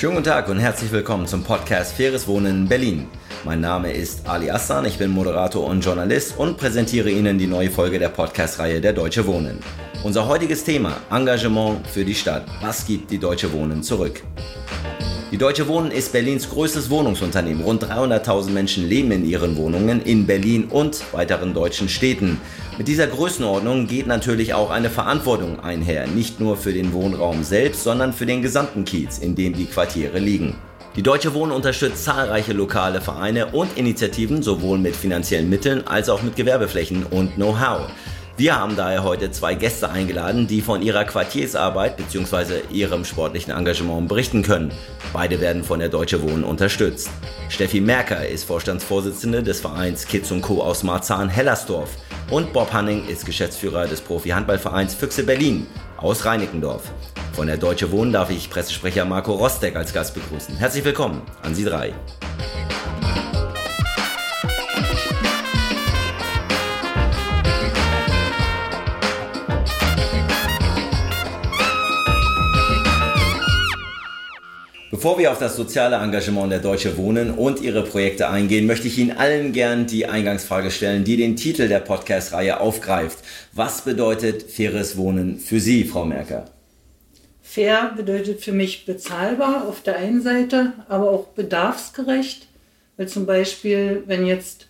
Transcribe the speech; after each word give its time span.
Schönen 0.00 0.14
guten 0.14 0.28
Tag 0.28 0.48
und 0.48 0.58
herzlich 0.58 0.90
willkommen 0.92 1.26
zum 1.26 1.44
Podcast 1.44 1.94
Faires 1.94 2.26
Wohnen 2.26 2.62
in 2.62 2.68
Berlin. 2.68 3.06
Mein 3.44 3.60
Name 3.60 3.92
ist 3.92 4.26
Ali 4.26 4.50
Assan, 4.50 4.86
ich 4.86 4.96
bin 4.96 5.10
Moderator 5.10 5.66
und 5.66 5.84
Journalist 5.84 6.38
und 6.38 6.56
präsentiere 6.56 7.10
Ihnen 7.10 7.36
die 7.36 7.46
neue 7.46 7.70
Folge 7.70 7.98
der 7.98 8.08
Podcast-Reihe 8.08 8.80
Der 8.80 8.94
Deutsche 8.94 9.26
Wohnen. 9.26 9.58
Unser 10.02 10.26
heutiges 10.26 10.64
Thema 10.64 10.96
Engagement 11.10 11.86
für 11.86 12.02
die 12.02 12.14
Stadt. 12.14 12.46
Was 12.62 12.86
gibt 12.86 13.10
die 13.10 13.18
Deutsche 13.18 13.52
Wohnen 13.52 13.82
zurück? 13.82 14.22
Die 15.30 15.36
Deutsche 15.36 15.68
Wohnen 15.68 15.90
ist 15.90 16.14
Berlins 16.14 16.48
größtes 16.48 16.88
Wohnungsunternehmen. 16.88 17.62
Rund 17.62 17.84
300.000 17.84 18.52
Menschen 18.52 18.88
leben 18.88 19.12
in 19.12 19.26
ihren 19.26 19.54
Wohnungen 19.58 20.00
in 20.00 20.24
Berlin 20.24 20.64
und 20.70 21.12
weiteren 21.12 21.52
deutschen 21.52 21.90
Städten. 21.90 22.40
Mit 22.80 22.88
dieser 22.88 23.08
Größenordnung 23.08 23.88
geht 23.88 24.06
natürlich 24.06 24.54
auch 24.54 24.70
eine 24.70 24.88
Verantwortung 24.88 25.60
einher, 25.60 26.06
nicht 26.06 26.40
nur 26.40 26.56
für 26.56 26.72
den 26.72 26.94
Wohnraum 26.94 27.44
selbst, 27.44 27.84
sondern 27.84 28.14
für 28.14 28.24
den 28.24 28.40
gesamten 28.40 28.86
Kiez, 28.86 29.18
in 29.18 29.34
dem 29.34 29.52
die 29.52 29.66
Quartiere 29.66 30.18
liegen. 30.18 30.54
Die 30.96 31.02
Deutsche 31.02 31.34
Wohnen 31.34 31.52
unterstützt 31.52 32.02
zahlreiche 32.02 32.54
lokale 32.54 33.02
Vereine 33.02 33.48
und 33.48 33.76
Initiativen 33.76 34.42
sowohl 34.42 34.78
mit 34.78 34.96
finanziellen 34.96 35.50
Mitteln 35.50 35.86
als 35.86 36.08
auch 36.08 36.22
mit 36.22 36.36
Gewerbeflächen 36.36 37.04
und 37.04 37.34
Know-how. 37.34 37.82
Wir 38.40 38.58
haben 38.58 38.74
daher 38.74 39.04
heute 39.04 39.30
zwei 39.30 39.54
Gäste 39.54 39.90
eingeladen, 39.90 40.46
die 40.46 40.62
von 40.62 40.80
ihrer 40.80 41.04
Quartiersarbeit 41.04 41.98
bzw. 41.98 42.62
ihrem 42.70 43.04
sportlichen 43.04 43.52
Engagement 43.52 44.08
berichten 44.08 44.42
können. 44.42 44.72
Beide 45.12 45.42
werden 45.42 45.62
von 45.62 45.78
der 45.78 45.90
Deutsche 45.90 46.22
Wohnen 46.22 46.44
unterstützt. 46.44 47.10
Steffi 47.50 47.82
Merker 47.82 48.26
ist 48.26 48.44
Vorstandsvorsitzende 48.44 49.42
des 49.42 49.60
Vereins 49.60 50.06
Kids 50.06 50.32
Co. 50.40 50.62
aus 50.62 50.82
Marzahn-Hellersdorf 50.84 51.90
und 52.30 52.54
Bob 52.54 52.72
Hanning 52.72 53.06
ist 53.08 53.26
Geschäftsführer 53.26 53.86
des 53.86 54.00
Profi-Handballvereins 54.00 54.94
Füchse 54.94 55.24
Berlin 55.24 55.66
aus 55.98 56.24
Reinickendorf. 56.24 56.84
Von 57.34 57.46
der 57.46 57.58
Deutsche 57.58 57.92
Wohnen 57.92 58.10
darf 58.10 58.30
ich 58.30 58.48
Pressesprecher 58.48 59.04
Marco 59.04 59.34
Rostek 59.34 59.76
als 59.76 59.92
Gast 59.92 60.14
begrüßen. 60.14 60.56
Herzlich 60.56 60.86
willkommen 60.86 61.20
an 61.42 61.54
Sie 61.54 61.64
drei. 61.64 61.92
Bevor 74.90 75.20
wir 75.20 75.30
auf 75.30 75.38
das 75.38 75.54
soziale 75.54 75.94
Engagement 75.94 76.50
der 76.50 76.58
Deutsche 76.58 76.96
Wohnen 76.96 77.30
und 77.30 77.60
ihre 77.60 77.84
Projekte 77.84 78.28
eingehen, 78.28 78.66
möchte 78.66 78.88
ich 78.88 78.98
Ihnen 78.98 79.16
allen 79.16 79.52
gern 79.52 79.86
die 79.86 80.06
Eingangsfrage 80.06 80.72
stellen, 80.72 81.04
die 81.04 81.16
den 81.16 81.36
Titel 81.36 81.68
der 81.68 81.78
Podcast-Reihe 81.78 82.58
aufgreift. 82.58 83.20
Was 83.52 83.82
bedeutet 83.82 84.50
faires 84.50 84.96
Wohnen 84.96 85.38
für 85.38 85.60
Sie, 85.60 85.84
Frau 85.84 86.04
Merker? 86.04 86.46
Fair 87.40 87.92
bedeutet 87.96 88.40
für 88.40 88.50
mich 88.50 88.84
bezahlbar 88.84 89.68
auf 89.68 89.80
der 89.80 89.96
einen 89.96 90.22
Seite, 90.22 90.72
aber 90.88 91.10
auch 91.10 91.28
bedarfsgerecht. 91.28 92.48
Weil 92.96 93.06
zum 93.06 93.26
Beispiel, 93.26 94.02
wenn 94.06 94.26
jetzt 94.26 94.66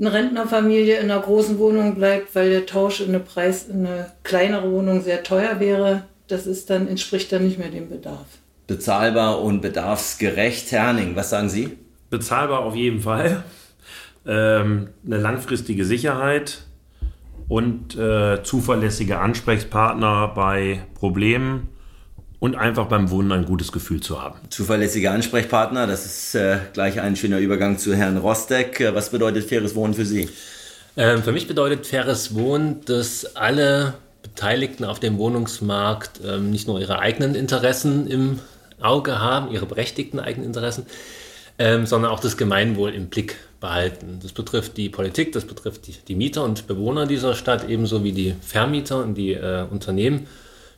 eine 0.00 0.12
Rentnerfamilie 0.12 0.96
in 0.96 1.12
einer 1.12 1.22
großen 1.22 1.60
Wohnung 1.60 1.94
bleibt, 1.94 2.34
weil 2.34 2.50
der 2.50 2.66
Tausch 2.66 3.00
in 3.00 3.10
eine, 3.10 3.20
Preis, 3.20 3.68
in 3.68 3.86
eine 3.86 4.10
kleinere 4.24 4.68
Wohnung 4.72 5.00
sehr 5.00 5.22
teuer 5.22 5.60
wäre, 5.60 6.02
das 6.26 6.48
ist 6.48 6.70
dann, 6.70 6.88
entspricht 6.88 7.30
dann 7.30 7.46
nicht 7.46 7.60
mehr 7.60 7.68
dem 7.68 7.88
Bedarf 7.88 8.26
bezahlbar 8.66 9.40
und 9.42 9.60
bedarfsgerecht. 9.60 10.72
Herr 10.72 10.88
Hanning, 10.88 11.16
was 11.16 11.30
sagen 11.30 11.48
Sie? 11.48 11.78
Bezahlbar 12.10 12.60
auf 12.60 12.74
jeden 12.74 13.00
Fall. 13.00 13.44
Ähm, 14.26 14.88
eine 15.04 15.18
langfristige 15.18 15.84
Sicherheit 15.84 16.64
und 17.48 17.96
äh, 17.96 18.42
zuverlässige 18.42 19.18
Ansprechpartner 19.18 20.28
bei 20.34 20.84
Problemen 20.94 21.68
und 22.38 22.56
einfach 22.56 22.86
beim 22.86 23.10
Wohnen 23.10 23.30
ein 23.30 23.44
gutes 23.44 23.72
Gefühl 23.72 24.00
zu 24.00 24.20
haben. 24.20 24.38
Zuverlässige 24.48 25.10
Ansprechpartner, 25.10 25.86
das 25.86 26.06
ist 26.06 26.34
äh, 26.34 26.58
gleich 26.72 27.00
ein 27.00 27.14
schöner 27.14 27.38
Übergang 27.38 27.78
zu 27.78 27.94
Herrn 27.94 28.16
Rostek. 28.16 28.80
Äh, 28.80 28.94
was 28.94 29.10
bedeutet 29.10 29.44
faires 29.44 29.74
Wohnen 29.74 29.94
für 29.94 30.04
Sie? 30.04 30.28
Ähm, 30.96 31.22
für 31.22 31.32
mich 31.32 31.46
bedeutet 31.46 31.86
faires 31.86 32.34
Wohnen, 32.34 32.84
dass 32.84 33.36
alle 33.36 33.94
Beteiligten 34.22 34.84
auf 34.84 34.98
dem 34.98 35.18
Wohnungsmarkt 35.18 36.20
ähm, 36.24 36.50
nicht 36.50 36.66
nur 36.66 36.80
ihre 36.80 36.98
eigenen 36.98 37.34
Interessen 37.34 38.06
im 38.06 38.40
Auge 38.84 39.20
haben, 39.20 39.50
ihre 39.50 39.66
berechtigten 39.66 40.20
eigenen 40.20 40.46
Interessen, 40.46 40.86
ähm, 41.58 41.86
sondern 41.86 42.10
auch 42.10 42.20
das 42.20 42.36
Gemeinwohl 42.36 42.90
im 42.90 43.08
Blick 43.08 43.36
behalten. 43.60 44.18
Das 44.22 44.32
betrifft 44.32 44.76
die 44.76 44.88
Politik, 44.88 45.32
das 45.32 45.44
betrifft 45.44 45.86
die, 45.86 45.94
die 46.06 46.14
Mieter 46.14 46.44
und 46.44 46.66
Bewohner 46.66 47.06
dieser 47.06 47.34
Stadt, 47.34 47.68
ebenso 47.68 48.04
wie 48.04 48.12
die 48.12 48.34
Vermieter 48.40 49.02
und 49.02 49.14
die 49.14 49.32
äh, 49.32 49.64
Unternehmen. 49.70 50.26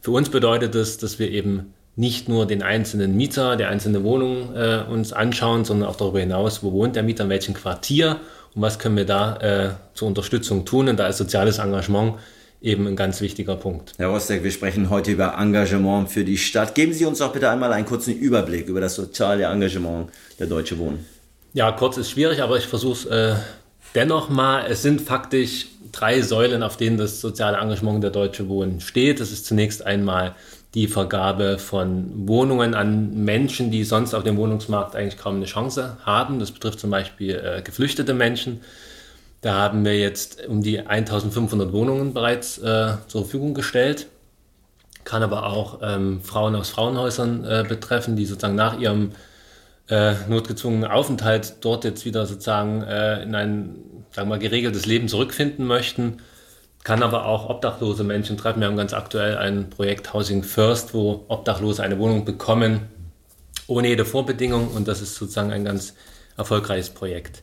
Für 0.00 0.10
uns 0.10 0.28
bedeutet 0.28 0.74
das, 0.74 0.98
dass 0.98 1.18
wir 1.18 1.30
eben 1.30 1.72
nicht 1.96 2.28
nur 2.28 2.46
den 2.46 2.62
einzelnen 2.62 3.16
Mieter, 3.16 3.56
der 3.56 3.68
einzelne 3.68 4.02
Wohnung 4.02 4.54
äh, 4.54 4.82
uns 4.90 5.12
anschauen, 5.12 5.64
sondern 5.64 5.88
auch 5.88 5.96
darüber 5.96 6.20
hinaus, 6.20 6.62
wo 6.62 6.72
wohnt 6.72 6.96
der 6.96 7.02
Mieter, 7.02 7.24
in 7.24 7.30
welchem 7.30 7.54
Quartier 7.54 8.20
und 8.54 8.62
was 8.62 8.78
können 8.78 8.96
wir 8.96 9.06
da 9.06 9.36
äh, 9.36 9.70
zur 9.94 10.08
Unterstützung 10.08 10.64
tun. 10.64 10.88
Und 10.88 10.98
da 10.98 11.06
ist 11.06 11.18
soziales 11.18 11.58
Engagement 11.58 12.14
eben 12.64 12.86
ein 12.86 12.96
ganz 12.96 13.20
wichtiger 13.20 13.56
Punkt. 13.56 13.92
Herr 13.98 14.08
Rostek, 14.08 14.42
wir 14.42 14.50
sprechen 14.50 14.88
heute 14.88 15.12
über 15.12 15.36
Engagement 15.38 16.10
für 16.10 16.24
die 16.24 16.38
Stadt. 16.38 16.74
Geben 16.74 16.94
Sie 16.94 17.04
uns 17.04 17.18
doch 17.18 17.32
bitte 17.32 17.50
einmal 17.50 17.72
einen 17.72 17.84
kurzen 17.84 18.16
Überblick 18.16 18.66
über 18.68 18.80
das 18.80 18.94
soziale 18.94 19.44
Engagement 19.44 20.10
der 20.38 20.46
Deutsche 20.46 20.78
Wohnen. 20.78 21.04
Ja, 21.52 21.70
kurz 21.72 21.98
ist 21.98 22.10
schwierig, 22.10 22.42
aber 22.42 22.56
ich 22.56 22.66
versuche 22.66 22.94
es 22.94 23.04
äh, 23.04 23.34
dennoch 23.94 24.30
mal. 24.30 24.64
Es 24.66 24.82
sind 24.82 25.02
faktisch 25.02 25.66
drei 25.92 26.22
Säulen, 26.22 26.62
auf 26.62 26.76
denen 26.76 26.96
das 26.96 27.20
soziale 27.20 27.58
Engagement 27.58 28.02
der 28.02 28.10
Deutsche 28.10 28.48
Wohnen 28.48 28.80
steht. 28.80 29.20
Das 29.20 29.30
ist 29.30 29.44
zunächst 29.44 29.84
einmal 29.84 30.34
die 30.74 30.88
Vergabe 30.88 31.58
von 31.58 32.26
Wohnungen 32.26 32.74
an 32.74 33.24
Menschen, 33.24 33.70
die 33.70 33.84
sonst 33.84 34.14
auf 34.14 34.24
dem 34.24 34.36
Wohnungsmarkt 34.36 34.96
eigentlich 34.96 35.18
kaum 35.18 35.36
eine 35.36 35.44
Chance 35.44 35.98
haben. 36.04 36.40
Das 36.40 36.50
betrifft 36.50 36.80
zum 36.80 36.90
Beispiel 36.90 37.36
äh, 37.36 37.62
geflüchtete 37.62 38.14
Menschen. 38.14 38.60
Da 39.44 39.52
haben 39.52 39.84
wir 39.84 39.98
jetzt 39.98 40.46
um 40.46 40.62
die 40.62 40.80
1500 40.80 41.70
Wohnungen 41.70 42.14
bereits 42.14 42.56
äh, 42.56 42.94
zur 43.08 43.24
Verfügung 43.24 43.52
gestellt. 43.52 44.06
Kann 45.04 45.22
aber 45.22 45.44
auch 45.44 45.80
ähm, 45.82 46.22
Frauen 46.22 46.56
aus 46.56 46.70
Frauenhäusern 46.70 47.44
äh, 47.44 47.62
betreffen, 47.68 48.16
die 48.16 48.24
sozusagen 48.24 48.54
nach 48.54 48.78
ihrem 48.78 49.10
äh, 49.90 50.14
notgezwungenen 50.30 50.90
Aufenthalt 50.90 51.56
dort 51.60 51.84
jetzt 51.84 52.06
wieder 52.06 52.24
sozusagen 52.24 52.84
äh, 52.84 53.22
in 53.22 53.34
ein 53.34 53.74
sagen 54.12 54.30
wir 54.30 54.38
geregeltes 54.38 54.86
Leben 54.86 55.08
zurückfinden 55.08 55.66
möchten. 55.66 56.22
Kann 56.82 57.02
aber 57.02 57.26
auch 57.26 57.50
obdachlose 57.50 58.02
Menschen 58.02 58.38
treffen. 58.38 58.60
Wir 58.60 58.68
haben 58.68 58.78
ganz 58.78 58.94
aktuell 58.94 59.36
ein 59.36 59.68
Projekt 59.68 60.14
Housing 60.14 60.42
First, 60.42 60.94
wo 60.94 61.26
Obdachlose 61.28 61.82
eine 61.82 61.98
Wohnung 61.98 62.24
bekommen, 62.24 62.88
ohne 63.66 63.88
jede 63.88 64.06
Vorbedingung. 64.06 64.68
Und 64.68 64.88
das 64.88 65.02
ist 65.02 65.16
sozusagen 65.16 65.52
ein 65.52 65.66
ganz 65.66 65.92
erfolgreiches 66.38 66.88
Projekt. 66.88 67.42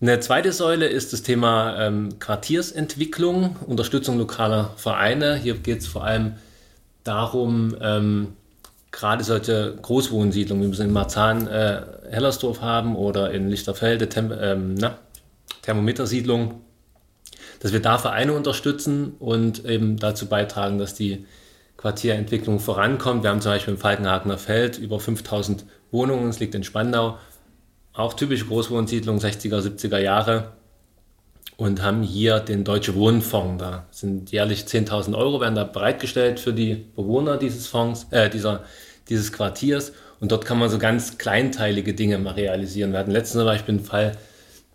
Eine 0.00 0.20
zweite 0.20 0.52
Säule 0.52 0.86
ist 0.86 1.12
das 1.12 1.22
Thema 1.22 1.76
ähm, 1.80 2.20
Quartiersentwicklung, 2.20 3.56
Unterstützung 3.66 4.16
lokaler 4.16 4.70
Vereine. 4.76 5.34
Hier 5.34 5.54
geht 5.54 5.80
es 5.80 5.88
vor 5.88 6.04
allem 6.04 6.34
darum, 7.02 7.74
ähm, 7.80 8.28
gerade 8.92 9.24
solche 9.24 9.76
Großwohnsiedlungen, 9.82 10.62
wie 10.62 10.68
wir 10.68 10.76
sie 10.76 10.84
in 10.84 10.92
Marzahn, 10.92 11.48
äh, 11.48 11.82
Hellersdorf 12.10 12.60
haben 12.60 12.94
oder 12.94 13.32
in 13.32 13.48
Lichterfelde, 13.48 14.08
Tem 14.08 14.32
ähm, 14.40 14.74
na, 14.74 14.98
Thermometersiedlung, 15.62 16.60
dass 17.58 17.72
wir 17.72 17.82
da 17.82 17.98
Vereine 17.98 18.34
unterstützen 18.34 19.16
und 19.18 19.64
eben 19.64 19.96
dazu 19.96 20.26
beitragen, 20.26 20.78
dass 20.78 20.94
die 20.94 21.26
Quartierentwicklung 21.76 22.60
vorankommt. 22.60 23.24
Wir 23.24 23.30
haben 23.30 23.40
zum 23.40 23.50
Beispiel 23.50 23.74
im 23.74 23.80
Falkenhagener 23.80 24.38
Feld 24.38 24.78
über 24.78 25.00
5000 25.00 25.64
Wohnungen, 25.90 26.28
es 26.28 26.38
liegt 26.38 26.54
in 26.54 26.62
Spandau 26.62 27.18
auch 27.92 28.14
typische 28.14 28.46
Großwohnsiedlung 28.46 29.18
60er, 29.18 29.60
70er 29.60 29.98
Jahre 29.98 30.52
und 31.56 31.82
haben 31.82 32.02
hier 32.02 32.38
den 32.38 32.64
Deutsche 32.64 32.94
Wohnfonds. 32.94 33.62
Da 33.62 33.86
sind 33.90 34.30
jährlich 34.30 34.62
10.000 34.62 35.16
Euro 35.16 35.40
werden 35.40 35.56
da 35.56 35.64
bereitgestellt 35.64 36.38
für 36.38 36.52
die 36.52 36.86
Bewohner 36.94 37.36
dieses 37.36 37.66
Fonds, 37.66 38.06
äh, 38.10 38.30
dieser, 38.30 38.64
dieses 39.08 39.32
Quartiers. 39.32 39.92
Und 40.20 40.32
dort 40.32 40.44
kann 40.46 40.58
man 40.58 40.70
so 40.70 40.78
ganz 40.78 41.18
kleinteilige 41.18 41.94
Dinge 41.94 42.18
mal 42.18 42.34
realisieren. 42.34 42.92
Wir 42.92 43.00
hatten 43.00 43.10
letztens 43.10 43.40
zum 43.40 43.44
Beispiel 43.44 43.74
einen 43.76 43.84
Fall, 43.84 44.16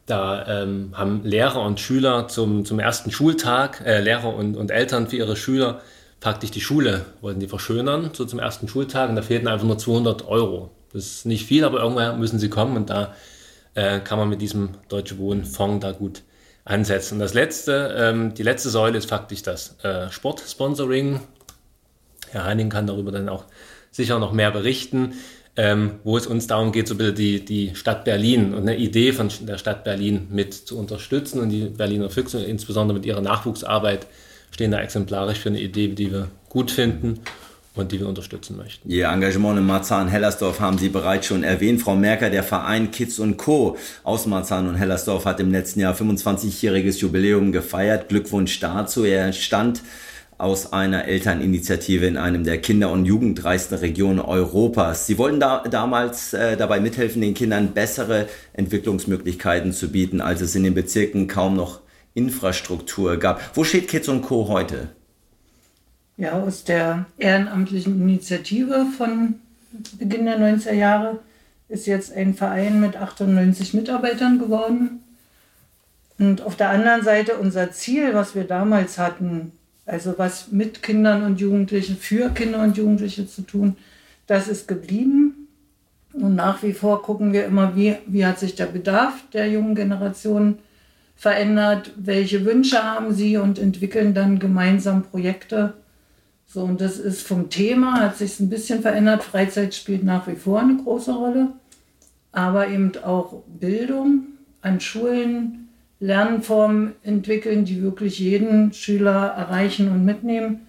da 0.06 0.64
ähm, 0.64 0.92
haben 0.94 1.24
Lehrer 1.24 1.62
und 1.62 1.80
Schüler 1.80 2.28
zum, 2.28 2.66
zum 2.66 2.80
ersten 2.80 3.12
Schultag, 3.12 3.82
äh, 3.86 4.02
Lehrer 4.02 4.36
und, 4.36 4.58
und 4.58 4.70
Eltern 4.70 5.08
für 5.08 5.16
ihre 5.16 5.38
Schüler 5.38 5.82
praktisch 6.24 6.52
die 6.52 6.62
Schule 6.62 7.06
wollten 7.20 7.42
die 7.42 7.48
verschönern, 7.48 8.10
so 8.14 8.24
zum 8.24 8.40
ersten 8.40 8.70
Schultag. 8.70 9.10
Und 9.10 9.18
da 9.18 9.22
fehlten 9.22 9.48
einfach 9.48 9.68
nur 9.68 9.78
200 9.78 10.26
Euro. 10.26 10.72
Das 10.94 11.06
ist 11.06 11.26
nicht 11.26 11.46
viel, 11.46 11.64
aber 11.64 11.80
irgendwann 11.80 12.20
müssen 12.20 12.40
sie 12.40 12.50
kommen 12.50 12.78
und 12.78 12.90
da 12.90 13.14
äh, 13.74 14.00
kann 14.00 14.20
man 14.20 14.30
mit 14.30 14.42
diesem 14.42 14.70
Deutsche 14.90 15.18
Wohnfonds 15.18 15.84
da 15.84 15.92
gut 15.92 16.22
ansetzen. 16.66 17.16
Und 17.16 17.20
das 17.20 17.34
letzte, 17.34 17.96
ähm, 17.98 18.34
die 18.34 18.44
letzte 18.44 18.70
Säule 18.70 18.98
ist 18.98 19.10
faktisch 19.10 19.42
das 19.42 19.78
äh, 19.84 20.10
Sportsponsoring. 20.12 21.20
Herr 22.30 22.46
Heining 22.46 22.70
kann 22.70 22.88
darüber 22.88 23.12
dann 23.12 23.30
auch 23.30 23.46
sicher 23.92 24.20
noch 24.20 24.32
mehr 24.32 24.52
berichten, 24.52 25.14
ähm, 25.56 26.00
wo 26.04 26.18
es 26.18 26.26
uns 26.26 26.48
darum 26.48 26.72
geht, 26.72 26.88
so 26.88 26.96
bitte 26.96 27.14
die, 27.14 27.44
die 27.46 27.76
Stadt 27.76 28.06
Berlin 28.06 28.54
und 28.54 28.62
eine 28.62 28.78
Idee 28.78 29.14
von 29.14 29.30
der 29.42 29.58
Stadt 29.58 29.84
Berlin 29.84 30.28
mit 30.32 30.54
zu 30.54 30.78
unterstützen. 30.78 31.42
Und 31.42 31.50
die 31.50 31.66
Berliner 31.66 32.10
Füchse, 32.10 32.44
insbesondere 32.44 32.98
mit 32.98 33.06
ihrer 33.06 33.22
Nachwuchsarbeit, 33.22 34.08
stehen 34.52 34.72
da 34.72 34.80
exemplarisch 34.80 35.40
für 35.40 35.50
eine 35.50 35.60
Idee, 35.60 35.90
die 35.90 36.12
wir 36.12 36.30
gut 36.50 36.72
finden. 36.72 37.20
Und 37.76 37.92
die 37.92 38.00
wir 38.00 38.08
unterstützen 38.08 38.58
möchten. 38.58 38.90
Ihr 38.90 39.08
Engagement 39.08 39.58
in 39.58 39.66
Marzahn-Hellersdorf 39.66 40.60
haben 40.60 40.78
Sie 40.78 40.90
bereits 40.90 41.28
schon 41.28 41.44
erwähnt. 41.44 41.82
Frau 41.82 41.96
Merker, 41.96 42.30
der 42.30 42.44
Verein 42.44 42.92
Kids 42.92 43.20
und 43.20 43.38
Co. 43.38 43.78
aus 44.04 44.28
Marzahn 44.28 44.68
und 44.68 44.76
Hellersdorf 44.76 45.26
hat 45.26 45.40
im 45.40 45.52
letzten 45.52 45.80
Jahr 45.80 45.96
25-jähriges 45.96 47.00
Jubiläum 47.00 47.52
gefeiert. 47.52 48.10
Glückwunsch 48.10 48.60
dazu. 48.60 49.04
Er 49.06 49.34
stand 49.34 49.82
aus 50.38 50.74
einer 50.74 51.06
Elterninitiative 51.06 52.06
in 52.06 52.18
einem 52.18 52.44
der 52.44 52.60
kinder- 52.60 52.92
und 52.92 53.06
jugendreichsten 53.06 53.78
Regionen 53.78 54.20
Europas. 54.20 55.08
Sie 55.08 55.18
wollten 55.18 55.40
da, 55.40 55.64
damals 55.64 56.34
äh, 56.34 56.58
dabei 56.58 56.80
mithelfen, 56.80 57.22
den 57.22 57.34
Kindern 57.34 57.74
bessere 57.74 58.28
Entwicklungsmöglichkeiten 58.54 59.72
zu 59.72 59.90
bieten, 59.90 60.22
als 60.22 60.42
es 60.42 60.56
in 60.56 60.64
den 60.64 60.74
Bezirken 60.74 61.28
kaum 61.28 61.56
noch 61.56 61.82
Infrastruktur 62.14 63.18
gab. 63.18 63.56
Wo 63.56 63.64
steht 63.64 63.88
Kids 63.88 64.08
und 64.10 64.22
Co. 64.22 64.48
heute? 64.48 64.90
Ja, 66.18 66.34
aus 66.34 66.64
der 66.64 67.06
ehrenamtlichen 67.18 68.00
Initiative 68.02 68.86
von 68.98 69.36
Beginn 69.98 70.26
der 70.26 70.40
90er 70.40 70.74
Jahre 70.74 71.20
ist 71.70 71.88
jetzt 71.88 72.14
ein 72.16 72.36
Verein 72.36 72.80
mit 72.80 72.96
98 72.96 73.74
Mitarbeitern 73.74 74.38
geworden. 74.38 75.04
Und 76.20 76.42
auf 76.42 76.56
der 76.56 76.70
anderen 76.70 77.04
Seite 77.04 77.38
unser 77.38 77.72
Ziel, 77.72 78.14
was 78.14 78.36
wir 78.36 78.44
damals 78.44 79.00
hatten, 79.00 79.52
also 79.86 80.14
was 80.18 80.52
mit 80.52 80.84
Kindern 80.84 81.24
und 81.24 81.40
Jugendlichen, 81.40 81.98
für 81.98 82.30
Kinder 82.30 82.62
und 82.62 82.78
Jugendliche 82.78 83.28
zu 83.28 83.42
tun, 83.42 83.76
das 84.28 84.48
ist 84.48 84.68
geblieben. 84.68 85.48
Und 86.14 86.36
nach 86.36 86.62
wie 86.62 86.74
vor 86.74 87.02
gucken 87.02 87.34
wir 87.34 87.46
immer, 87.46 87.76
wie, 87.76 87.96
wie 88.06 88.26
hat 88.26 88.38
sich 88.38 88.54
der 88.54 88.68
Bedarf 88.68 89.16
der 89.34 89.50
jungen 89.50 89.74
Generation 89.74 90.60
verändert, 91.16 91.92
welche 91.96 92.46
Wünsche 92.46 92.84
haben 92.84 93.14
sie 93.14 93.38
und 93.38 93.58
entwickeln 93.58 94.14
dann 94.14 94.38
gemeinsam 94.38 95.04
Projekte. 95.04 95.74
So, 96.54 96.62
und 96.62 96.82
das 96.82 97.00
ist 97.00 97.26
vom 97.26 97.50
Thema, 97.50 98.00
hat 98.00 98.18
sich 98.18 98.40
ein 98.40 98.48
bisschen 98.50 98.84
verändert. 98.84 99.24
Freizeit 99.24 99.74
spielt 99.74 100.04
nach 100.04 100.28
wie 100.28 100.36
vor 100.36 100.60
eine 100.60 100.78
große 100.78 101.12
Rolle, 101.12 101.48
aber 102.32 102.68
eben 102.68 102.92
auch 103.04 103.42
Bildung 103.60 104.26
an 104.62 104.80
Schulen, 104.80 105.70
Lernformen 106.00 106.94
entwickeln, 107.02 107.66
die 107.66 107.82
wirklich 107.82 108.20
jeden 108.20 108.72
Schüler 108.72 109.34
erreichen 109.36 109.90
und 109.90 110.06
mitnehmen 110.06 110.68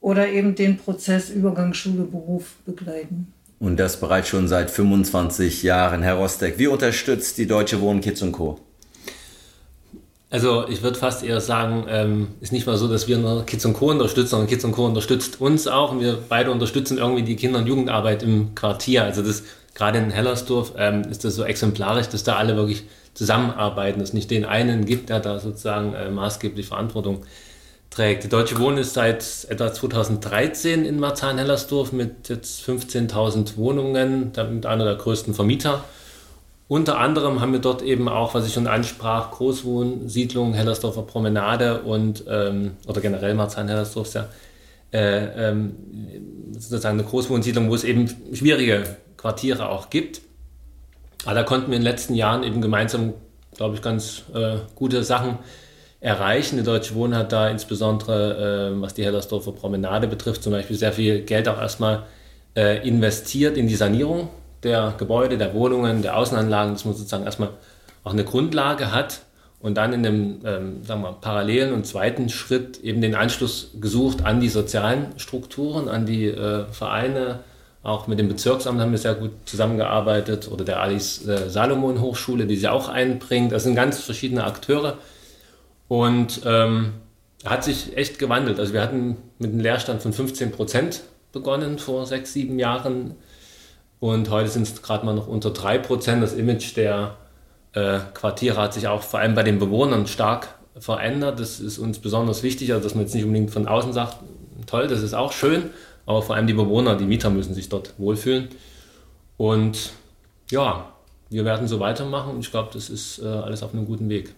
oder 0.00 0.28
eben 0.30 0.54
den 0.54 0.78
Prozess 0.78 1.28
Übergang 1.28 1.74
Schule-Beruf 1.74 2.54
begleiten. 2.64 3.34
Und 3.58 3.78
das 3.78 4.00
bereits 4.00 4.28
schon 4.28 4.48
seit 4.48 4.70
25 4.70 5.62
Jahren, 5.62 6.02
Herr 6.02 6.14
Rostek. 6.14 6.58
Wie 6.58 6.68
unterstützt 6.68 7.36
die 7.36 7.46
Deutsche 7.46 7.82
Wohnen 7.82 8.00
Kids 8.00 8.22
und 8.22 8.32
Co.? 8.32 8.58
Also 10.32 10.66
ich 10.66 10.82
würde 10.82 10.98
fast 10.98 11.22
eher 11.22 11.42
sagen, 11.42 11.84
ähm, 11.90 12.28
ist 12.40 12.54
nicht 12.54 12.66
mal 12.66 12.78
so, 12.78 12.88
dass 12.88 13.06
wir 13.06 13.18
nur 13.18 13.44
Kids 13.44 13.66
und 13.66 13.74
Co. 13.74 13.90
unterstützen, 13.90 14.30
sondern 14.30 14.48
Kids 14.48 14.64
und 14.64 14.72
Co. 14.72 14.86
unterstützt 14.86 15.42
uns 15.42 15.68
auch 15.68 15.92
und 15.92 16.00
wir 16.00 16.16
beide 16.26 16.50
unterstützen 16.50 16.96
irgendwie 16.96 17.22
die 17.22 17.36
Kinder- 17.36 17.58
und 17.58 17.66
Jugendarbeit 17.66 18.22
im 18.22 18.54
Quartier. 18.54 19.04
Also 19.04 19.20
das 19.20 19.42
gerade 19.74 19.98
in 19.98 20.10
Hellersdorf 20.10 20.72
ähm, 20.78 21.02
ist 21.02 21.26
das 21.26 21.34
so 21.34 21.44
exemplarisch, 21.44 22.08
dass 22.08 22.24
da 22.24 22.36
alle 22.36 22.56
wirklich 22.56 22.84
zusammenarbeiten, 23.12 24.00
dass 24.00 24.08
es 24.08 24.14
nicht 24.14 24.30
den 24.30 24.46
einen 24.46 24.86
gibt, 24.86 25.10
der 25.10 25.20
da 25.20 25.38
sozusagen 25.38 25.92
äh, 25.92 26.08
maßgeblich 26.08 26.66
Verantwortung 26.66 27.26
trägt. 27.90 28.24
Die 28.24 28.30
Deutsche 28.30 28.58
Wohnen 28.58 28.78
ist 28.78 28.94
seit 28.94 29.22
etwa 29.50 29.70
2013 29.70 30.86
in 30.86 30.98
Marzahn-Hellersdorf 30.98 31.92
mit 31.92 32.30
jetzt 32.30 32.66
15.000 32.66 33.58
Wohnungen, 33.58 34.32
damit 34.32 34.64
einer 34.64 34.86
der 34.86 34.94
größten 34.94 35.34
Vermieter. 35.34 35.84
Unter 36.68 36.98
anderem 36.98 37.40
haben 37.40 37.52
wir 37.52 37.60
dort 37.60 37.82
eben 37.82 38.08
auch, 38.08 38.34
was 38.34 38.46
ich 38.46 38.54
schon 38.54 38.66
ansprach, 38.66 39.30
Großwohnsiedlungen, 39.32 40.54
Hellersdorfer 40.54 41.02
Promenade 41.02 41.82
und, 41.82 42.24
ähm, 42.28 42.72
oder 42.86 43.00
generell 43.00 43.34
Marzahn-Hellersdorf, 43.34 44.14
ja, 44.14 44.28
äh, 44.92 45.50
ähm, 45.50 45.74
sozusagen 46.52 46.98
eine 46.98 47.08
Großwohnsiedlung, 47.08 47.68
wo 47.68 47.74
es 47.74 47.84
eben 47.84 48.08
schwierige 48.32 48.84
Quartiere 49.16 49.68
auch 49.68 49.90
gibt. 49.90 50.22
Aber 51.24 51.34
da 51.34 51.42
konnten 51.42 51.70
wir 51.70 51.76
in 51.76 51.82
den 51.82 51.90
letzten 51.90 52.14
Jahren 52.14 52.42
eben 52.42 52.60
gemeinsam, 52.60 53.14
glaube 53.56 53.74
ich, 53.74 53.82
ganz 53.82 54.22
äh, 54.34 54.56
gute 54.74 55.04
Sachen 55.04 55.38
erreichen. 56.00 56.56
Die 56.56 56.64
Deutsche 56.64 56.94
Wohnen 56.94 57.16
hat 57.16 57.32
da 57.32 57.48
insbesondere, 57.48 58.72
äh, 58.74 58.80
was 58.80 58.94
die 58.94 59.04
Hellersdorfer 59.04 59.52
Promenade 59.52 60.08
betrifft, 60.08 60.42
zum 60.42 60.52
Beispiel 60.52 60.76
sehr 60.76 60.92
viel 60.92 61.22
Geld 61.22 61.48
auch 61.48 61.60
erstmal 61.60 62.04
äh, 62.56 62.86
investiert 62.86 63.56
in 63.56 63.68
die 63.68 63.76
Sanierung 63.76 64.28
der 64.62 64.94
Gebäude, 64.98 65.38
der 65.38 65.54
Wohnungen, 65.54 66.02
der 66.02 66.16
Außenanlagen, 66.16 66.74
dass 66.74 66.84
man 66.84 66.94
sozusagen 66.94 67.24
erstmal 67.24 67.50
auch 68.04 68.12
eine 68.12 68.24
Grundlage 68.24 68.92
hat 68.92 69.22
und 69.60 69.76
dann 69.76 69.92
in 69.92 70.02
dem 70.02 70.40
ähm, 70.44 70.84
sagen 70.84 71.02
wir, 71.02 71.12
parallelen 71.12 71.72
und 71.72 71.86
zweiten 71.86 72.28
Schritt 72.28 72.78
eben 72.80 73.00
den 73.00 73.14
Anschluss 73.14 73.70
gesucht 73.80 74.24
an 74.24 74.40
die 74.40 74.48
sozialen 74.48 75.18
Strukturen, 75.18 75.88
an 75.88 76.06
die 76.06 76.26
äh, 76.26 76.64
Vereine, 76.66 77.40
auch 77.82 78.06
mit 78.06 78.18
dem 78.18 78.28
Bezirksamt 78.28 78.80
haben 78.80 78.92
wir 78.92 78.98
sehr 78.98 79.14
gut 79.14 79.32
zusammengearbeitet 79.44 80.48
oder 80.50 80.64
der 80.64 80.80
Alice 80.80 81.26
äh, 81.26 81.50
Salomon 81.50 82.00
Hochschule, 82.00 82.46
die 82.46 82.56
sie 82.56 82.68
auch 82.68 82.88
einbringt. 82.88 83.50
Das 83.50 83.64
sind 83.64 83.74
ganz 83.74 84.00
verschiedene 84.00 84.44
Akteure 84.44 84.98
und 85.88 86.42
ähm, 86.44 86.92
hat 87.44 87.64
sich 87.64 87.96
echt 87.96 88.20
gewandelt. 88.20 88.60
Also 88.60 88.72
wir 88.72 88.82
hatten 88.82 89.16
mit 89.38 89.50
einem 89.50 89.60
Leerstand 89.60 90.00
von 90.00 90.12
15 90.12 90.52
Prozent 90.52 91.02
begonnen 91.32 91.78
vor 91.78 92.06
sechs, 92.06 92.32
sieben 92.32 92.58
Jahren 92.60 93.16
und 94.02 94.30
heute 94.30 94.48
sind 94.48 94.64
es 94.64 94.82
gerade 94.82 95.06
mal 95.06 95.14
noch 95.14 95.28
unter 95.28 95.50
drei 95.50 95.78
Prozent. 95.78 96.24
Das 96.24 96.32
Image 96.32 96.76
der 96.76 97.18
äh, 97.72 98.00
Quartiere 98.14 98.60
hat 98.60 98.74
sich 98.74 98.88
auch 98.88 99.00
vor 99.00 99.20
allem 99.20 99.36
bei 99.36 99.44
den 99.44 99.60
Bewohnern 99.60 100.08
stark 100.08 100.56
verändert. 100.76 101.38
Das 101.38 101.60
ist 101.60 101.78
uns 101.78 102.00
besonders 102.00 102.42
wichtig, 102.42 102.72
also 102.72 102.82
dass 102.82 102.96
man 102.96 103.04
jetzt 103.04 103.14
nicht 103.14 103.22
unbedingt 103.22 103.52
von 103.52 103.68
außen 103.68 103.92
sagt, 103.92 104.16
toll, 104.66 104.88
das 104.88 105.02
ist 105.02 105.14
auch 105.14 105.30
schön, 105.30 105.70
aber 106.04 106.20
vor 106.20 106.34
allem 106.34 106.48
die 106.48 106.52
Bewohner, 106.52 106.96
die 106.96 107.04
Mieter 107.04 107.30
müssen 107.30 107.54
sich 107.54 107.68
dort 107.68 107.94
wohlfühlen. 107.96 108.48
Und 109.36 109.92
ja, 110.50 110.92
wir 111.30 111.44
werden 111.44 111.68
so 111.68 111.78
weitermachen 111.78 112.32
und 112.32 112.40
ich 112.40 112.50
glaube, 112.50 112.70
das 112.72 112.90
ist 112.90 113.20
äh, 113.20 113.26
alles 113.26 113.62
auf 113.62 113.72
einem 113.72 113.86
guten 113.86 114.08
Weg. 114.08 114.34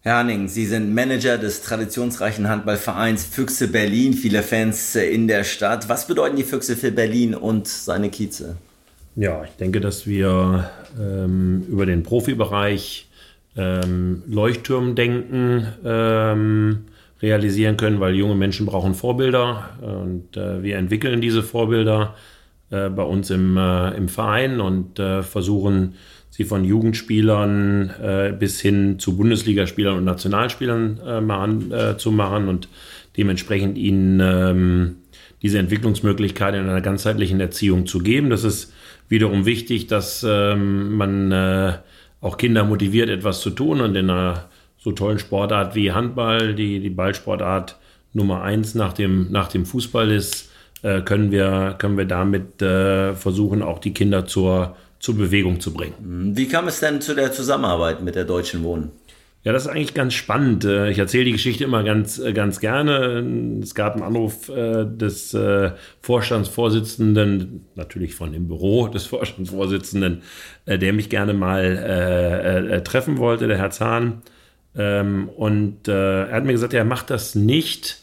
Herr 0.00 0.16
Hanning, 0.16 0.48
Sie 0.48 0.64
sind 0.64 0.94
Manager 0.94 1.36
des 1.36 1.60
traditionsreichen 1.60 2.48
Handballvereins 2.48 3.26
Füchse 3.26 3.68
Berlin, 3.68 4.14
viele 4.14 4.42
Fans 4.42 4.96
äh, 4.96 5.04
in 5.10 5.28
der 5.28 5.44
Stadt. 5.44 5.90
Was 5.90 6.06
bedeuten 6.06 6.36
die 6.36 6.42
Füchse 6.42 6.74
für 6.74 6.90
Berlin 6.90 7.34
und 7.34 7.68
seine 7.68 8.08
Kieze? 8.08 8.56
Ja, 9.16 9.44
ich 9.44 9.52
denke, 9.52 9.80
dass 9.80 10.06
wir 10.06 10.70
ähm, 11.00 11.64
über 11.68 11.86
den 11.86 12.02
Profibereich 12.02 13.08
ähm, 13.56 14.22
Leuchtturmdenken 14.26 15.68
ähm, 15.84 16.84
realisieren 17.22 17.76
können, 17.76 18.00
weil 18.00 18.14
junge 18.14 18.34
Menschen 18.34 18.66
brauchen 18.66 18.94
Vorbilder 18.94 19.70
und 19.80 20.36
äh, 20.36 20.62
wir 20.64 20.78
entwickeln 20.78 21.20
diese 21.20 21.44
Vorbilder 21.44 22.16
äh, 22.70 22.88
bei 22.88 23.04
uns 23.04 23.30
im, 23.30 23.56
äh, 23.56 23.90
im 23.96 24.08
Verein 24.08 24.60
und 24.60 24.98
äh, 24.98 25.22
versuchen 25.22 25.94
sie 26.30 26.42
von 26.42 26.64
Jugendspielern 26.64 27.90
äh, 28.02 28.34
bis 28.36 28.60
hin 28.60 28.98
zu 28.98 29.16
Bundesligaspielern 29.16 29.96
und 29.96 30.04
Nationalspielern 30.04 31.00
äh, 31.06 31.20
machen, 31.20 31.72
zu 31.98 32.10
machen 32.10 32.48
und 32.48 32.68
dementsprechend 33.16 33.78
ihnen 33.78 34.18
ähm, 34.20 34.96
diese 35.40 35.60
Entwicklungsmöglichkeit 35.60 36.54
in 36.54 36.62
einer 36.62 36.80
ganzheitlichen 36.80 37.38
Erziehung 37.38 37.86
zu 37.86 38.00
geben. 38.00 38.30
Das 38.30 38.42
ist 38.42 38.72
wiederum 39.08 39.46
wichtig, 39.46 39.86
dass 39.86 40.24
ähm, 40.28 40.96
man 40.96 41.80
auch 42.20 42.38
Kinder 42.38 42.64
motiviert, 42.64 43.10
etwas 43.10 43.40
zu 43.40 43.50
tun 43.50 43.80
und 43.80 43.94
in 43.96 44.08
einer 44.08 44.48
so 44.78 44.92
tollen 44.92 45.18
Sportart 45.18 45.74
wie 45.74 45.92
Handball, 45.92 46.54
die 46.54 46.80
die 46.80 46.90
Ballsportart 46.90 47.76
Nummer 48.12 48.42
eins 48.42 48.74
nach 48.74 48.92
dem, 48.92 49.30
nach 49.30 49.48
dem 49.48 49.66
Fußball 49.66 50.10
ist, 50.10 50.50
äh, 50.82 51.02
können, 51.02 51.32
wir, 51.32 51.74
können 51.78 51.98
wir 51.98 52.04
damit 52.04 52.62
äh, 52.62 53.14
versuchen, 53.14 53.62
auch 53.62 53.78
die 53.78 53.92
Kinder 53.92 54.26
zur, 54.26 54.76
zur 55.00 55.16
Bewegung 55.16 55.60
zu 55.60 55.72
bringen. 55.72 56.32
Wie 56.34 56.46
kam 56.46 56.68
es 56.68 56.80
denn 56.80 57.00
zu 57.00 57.14
der 57.14 57.32
Zusammenarbeit 57.32 58.02
mit 58.02 58.14
der 58.14 58.24
Deutschen 58.24 58.62
Wohnen? 58.62 58.90
Ja, 59.44 59.52
das 59.52 59.66
ist 59.66 59.68
eigentlich 59.70 59.92
ganz 59.92 60.14
spannend. 60.14 60.64
Äh, 60.64 60.90
ich 60.90 60.98
erzähle 60.98 61.26
die 61.26 61.32
Geschichte 61.32 61.64
immer 61.64 61.84
ganz, 61.84 62.18
äh, 62.18 62.32
ganz 62.32 62.60
gerne. 62.60 63.60
Es 63.62 63.74
gab 63.74 63.92
einen 63.92 64.02
Anruf 64.02 64.48
äh, 64.48 64.86
des 64.86 65.36
Vorstandsvorsitzenden, 66.00 67.66
natürlich 67.74 68.14
von 68.14 68.32
dem 68.32 68.48
Büro 68.48 68.88
des 68.94 69.04
Vorstandsvorsitzenden, 69.04 70.22
der 70.66 70.92
mich 70.94 71.10
gerne 71.10 71.34
mal 71.34 72.82
treffen 72.84 73.18
wollte, 73.18 73.46
der 73.46 73.58
Herr 73.58 73.70
Zahn. 73.70 74.22
Ähm, 74.76 75.28
und 75.28 75.88
er 75.88 76.30
hat 76.32 76.44
mir 76.44 76.52
gesagt, 76.52 76.72
er 76.72 76.84
macht 76.84 77.10
das 77.10 77.34
nicht, 77.34 78.02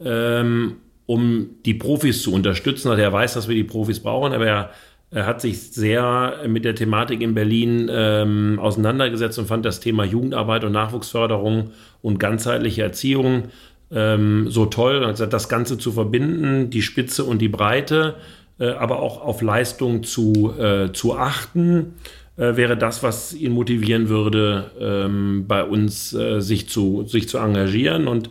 ähm, 0.00 0.76
um 1.06 1.50
die 1.64 1.74
Profis 1.74 2.22
zu 2.22 2.32
unterstützen. 2.32 2.90
Also 2.90 3.02
er 3.02 3.12
weiß, 3.12 3.34
dass 3.34 3.48
wir 3.48 3.56
die 3.56 3.64
Profis 3.64 4.00
brauchen, 4.00 4.32
aber 4.32 4.46
er 4.46 4.54
er 4.56 4.70
hat 5.14 5.40
sich 5.40 5.70
sehr 5.72 6.40
mit 6.48 6.64
der 6.64 6.74
Thematik 6.74 7.20
in 7.20 7.34
Berlin 7.34 7.88
ähm, 7.90 8.58
auseinandergesetzt 8.60 9.38
und 9.38 9.46
fand 9.46 9.64
das 9.64 9.80
Thema 9.80 10.04
Jugendarbeit 10.04 10.64
und 10.64 10.72
Nachwuchsförderung 10.72 11.70
und 12.02 12.18
ganzheitliche 12.18 12.82
Erziehung 12.82 13.44
ähm, 13.90 14.50
so 14.50 14.66
toll. 14.66 15.04
Also 15.04 15.26
das 15.26 15.48
Ganze 15.48 15.78
zu 15.78 15.92
verbinden, 15.92 16.70
die 16.70 16.82
Spitze 16.82 17.24
und 17.24 17.40
die 17.40 17.48
Breite, 17.48 18.16
äh, 18.58 18.70
aber 18.70 19.00
auch 19.00 19.22
auf 19.22 19.42
Leistung 19.42 20.02
zu, 20.02 20.54
äh, 20.58 20.92
zu 20.92 21.16
achten, 21.16 21.94
äh, 22.36 22.56
wäre 22.56 22.76
das, 22.76 23.02
was 23.02 23.32
ihn 23.32 23.52
motivieren 23.52 24.08
würde, 24.08 24.70
ähm, 24.80 25.44
bei 25.46 25.64
uns 25.64 26.12
äh, 26.14 26.40
sich, 26.40 26.68
zu, 26.68 27.04
sich 27.04 27.28
zu 27.28 27.38
engagieren. 27.38 28.08
Und 28.08 28.30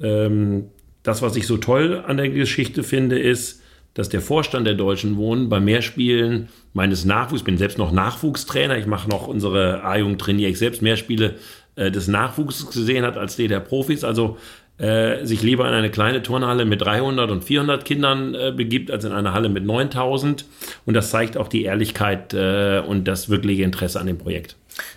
ähm, 0.00 0.64
das, 1.02 1.22
was 1.22 1.36
ich 1.36 1.46
so 1.46 1.56
toll 1.56 2.02
an 2.06 2.16
der 2.16 2.28
Geschichte 2.30 2.82
finde, 2.82 3.18
ist, 3.18 3.62
dass 3.96 4.10
der 4.10 4.20
Vorstand 4.20 4.66
der 4.66 4.74
Deutschen 4.74 5.16
Wohnen 5.16 5.48
bei 5.48 5.58
Mehrspielen 5.58 6.48
meines 6.74 7.06
Nachwuchs, 7.06 7.40
ich 7.40 7.44
bin 7.44 7.56
selbst 7.56 7.78
noch 7.78 7.92
Nachwuchstrainer, 7.92 8.76
ich 8.76 8.86
mache 8.86 9.08
noch 9.08 9.26
unsere 9.26 9.82
A-Jugend 9.82 10.20
trainiere 10.20 10.50
ich 10.50 10.58
selbst 10.58 10.82
mehr 10.82 10.96
Spiele 10.96 11.36
äh, 11.76 11.90
des 11.90 12.06
Nachwuchses 12.06 12.70
gesehen 12.70 13.06
hat 13.06 13.16
als 13.16 13.36
die 13.36 13.48
der 13.48 13.60
Profis. 13.60 14.04
Also 14.04 14.36
äh, 14.76 15.24
sich 15.24 15.42
lieber 15.42 15.66
in 15.66 15.72
eine 15.72 15.90
kleine 15.90 16.22
Turnhalle 16.22 16.66
mit 16.66 16.82
300 16.82 17.30
und 17.30 17.42
400 17.42 17.86
Kindern 17.86 18.34
äh, 18.34 18.52
begibt, 18.54 18.90
als 18.90 19.06
in 19.06 19.12
eine 19.12 19.32
Halle 19.32 19.48
mit 19.48 19.64
9000. 19.64 20.44
Und 20.84 20.92
das 20.92 21.08
zeigt 21.08 21.38
auch 21.38 21.48
die 21.48 21.62
Ehrlichkeit 21.62 22.34
äh, 22.34 22.80
und 22.86 23.08
das 23.08 23.30
wirkliche 23.30 23.62
Interesse 23.62 23.98
an 23.98 24.06
dem 24.06 24.18
Projekt. 24.18 24.56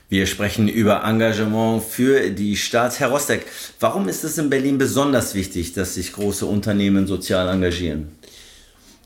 Wir 0.09 0.25
sprechen 0.25 0.67
über 0.67 1.05
Engagement 1.05 1.81
für 1.83 2.31
die 2.31 2.57
Stadt. 2.57 2.99
Herr 2.99 3.09
Rostek, 3.09 3.45
warum 3.79 4.09
ist 4.09 4.25
es 4.25 4.37
in 4.37 4.49
Berlin 4.49 4.77
besonders 4.77 5.35
wichtig, 5.35 5.71
dass 5.71 5.93
sich 5.93 6.11
große 6.11 6.45
Unternehmen 6.45 7.07
sozial 7.07 7.47
engagieren? 7.47 8.09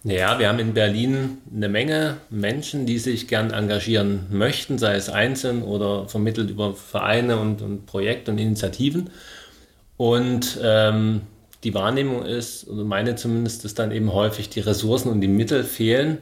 Ja, 0.05 0.37
wir 0.37 0.49
haben 0.49 0.59
in 0.59 0.73
Berlin 0.73 1.37
eine 1.55 1.69
Menge 1.69 2.17
Menschen, 2.29 2.85
die 2.85 2.99
sich 2.99 3.29
gern 3.29 3.51
engagieren 3.51 4.27
möchten, 4.31 4.77
sei 4.77 4.95
es 4.95 5.09
einzeln 5.09 5.63
oder 5.63 6.09
vermittelt 6.09 6.49
über 6.49 6.73
Vereine 6.73 7.37
und, 7.39 7.61
und 7.61 7.85
Projekte 7.85 8.31
und 8.31 8.37
Initiativen. 8.37 9.09
Und 9.95 10.59
ähm, 10.61 11.21
die 11.63 11.73
Wahrnehmung 11.73 12.25
ist, 12.25 12.67
oder 12.67 12.83
meine 12.83 13.15
zumindest, 13.15 13.63
dass 13.63 13.75
dann 13.75 13.93
eben 13.93 14.11
häufig 14.11 14.49
die 14.49 14.59
Ressourcen 14.59 15.09
und 15.09 15.21
die 15.21 15.29
Mittel 15.29 15.63
fehlen, 15.63 16.17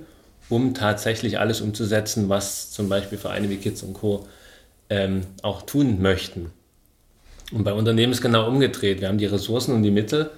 um 0.48 0.76
tatsächlich 0.76 1.40
alles 1.40 1.60
umzusetzen, 1.62 2.30
was 2.30 2.70
zum 2.70 2.88
Beispiel 2.88 3.18
Vereine 3.18 3.50
wie 3.50 3.58
Kids 3.58 3.82
und 3.82 3.94
Co. 3.94 4.28
Ähm, 4.92 5.22
auch 5.42 5.64
tun 5.64 6.02
möchten. 6.02 6.52
Und 7.52 7.64
bei 7.64 7.74
Unternehmen 7.74 8.12
ist 8.12 8.22
genau 8.22 8.48
umgedreht. 8.48 9.02
Wir 9.02 9.08
haben 9.08 9.18
die 9.18 9.26
Ressourcen 9.26 9.74
und 9.74 9.82
die 9.82 9.92
Mittel, 9.92 10.30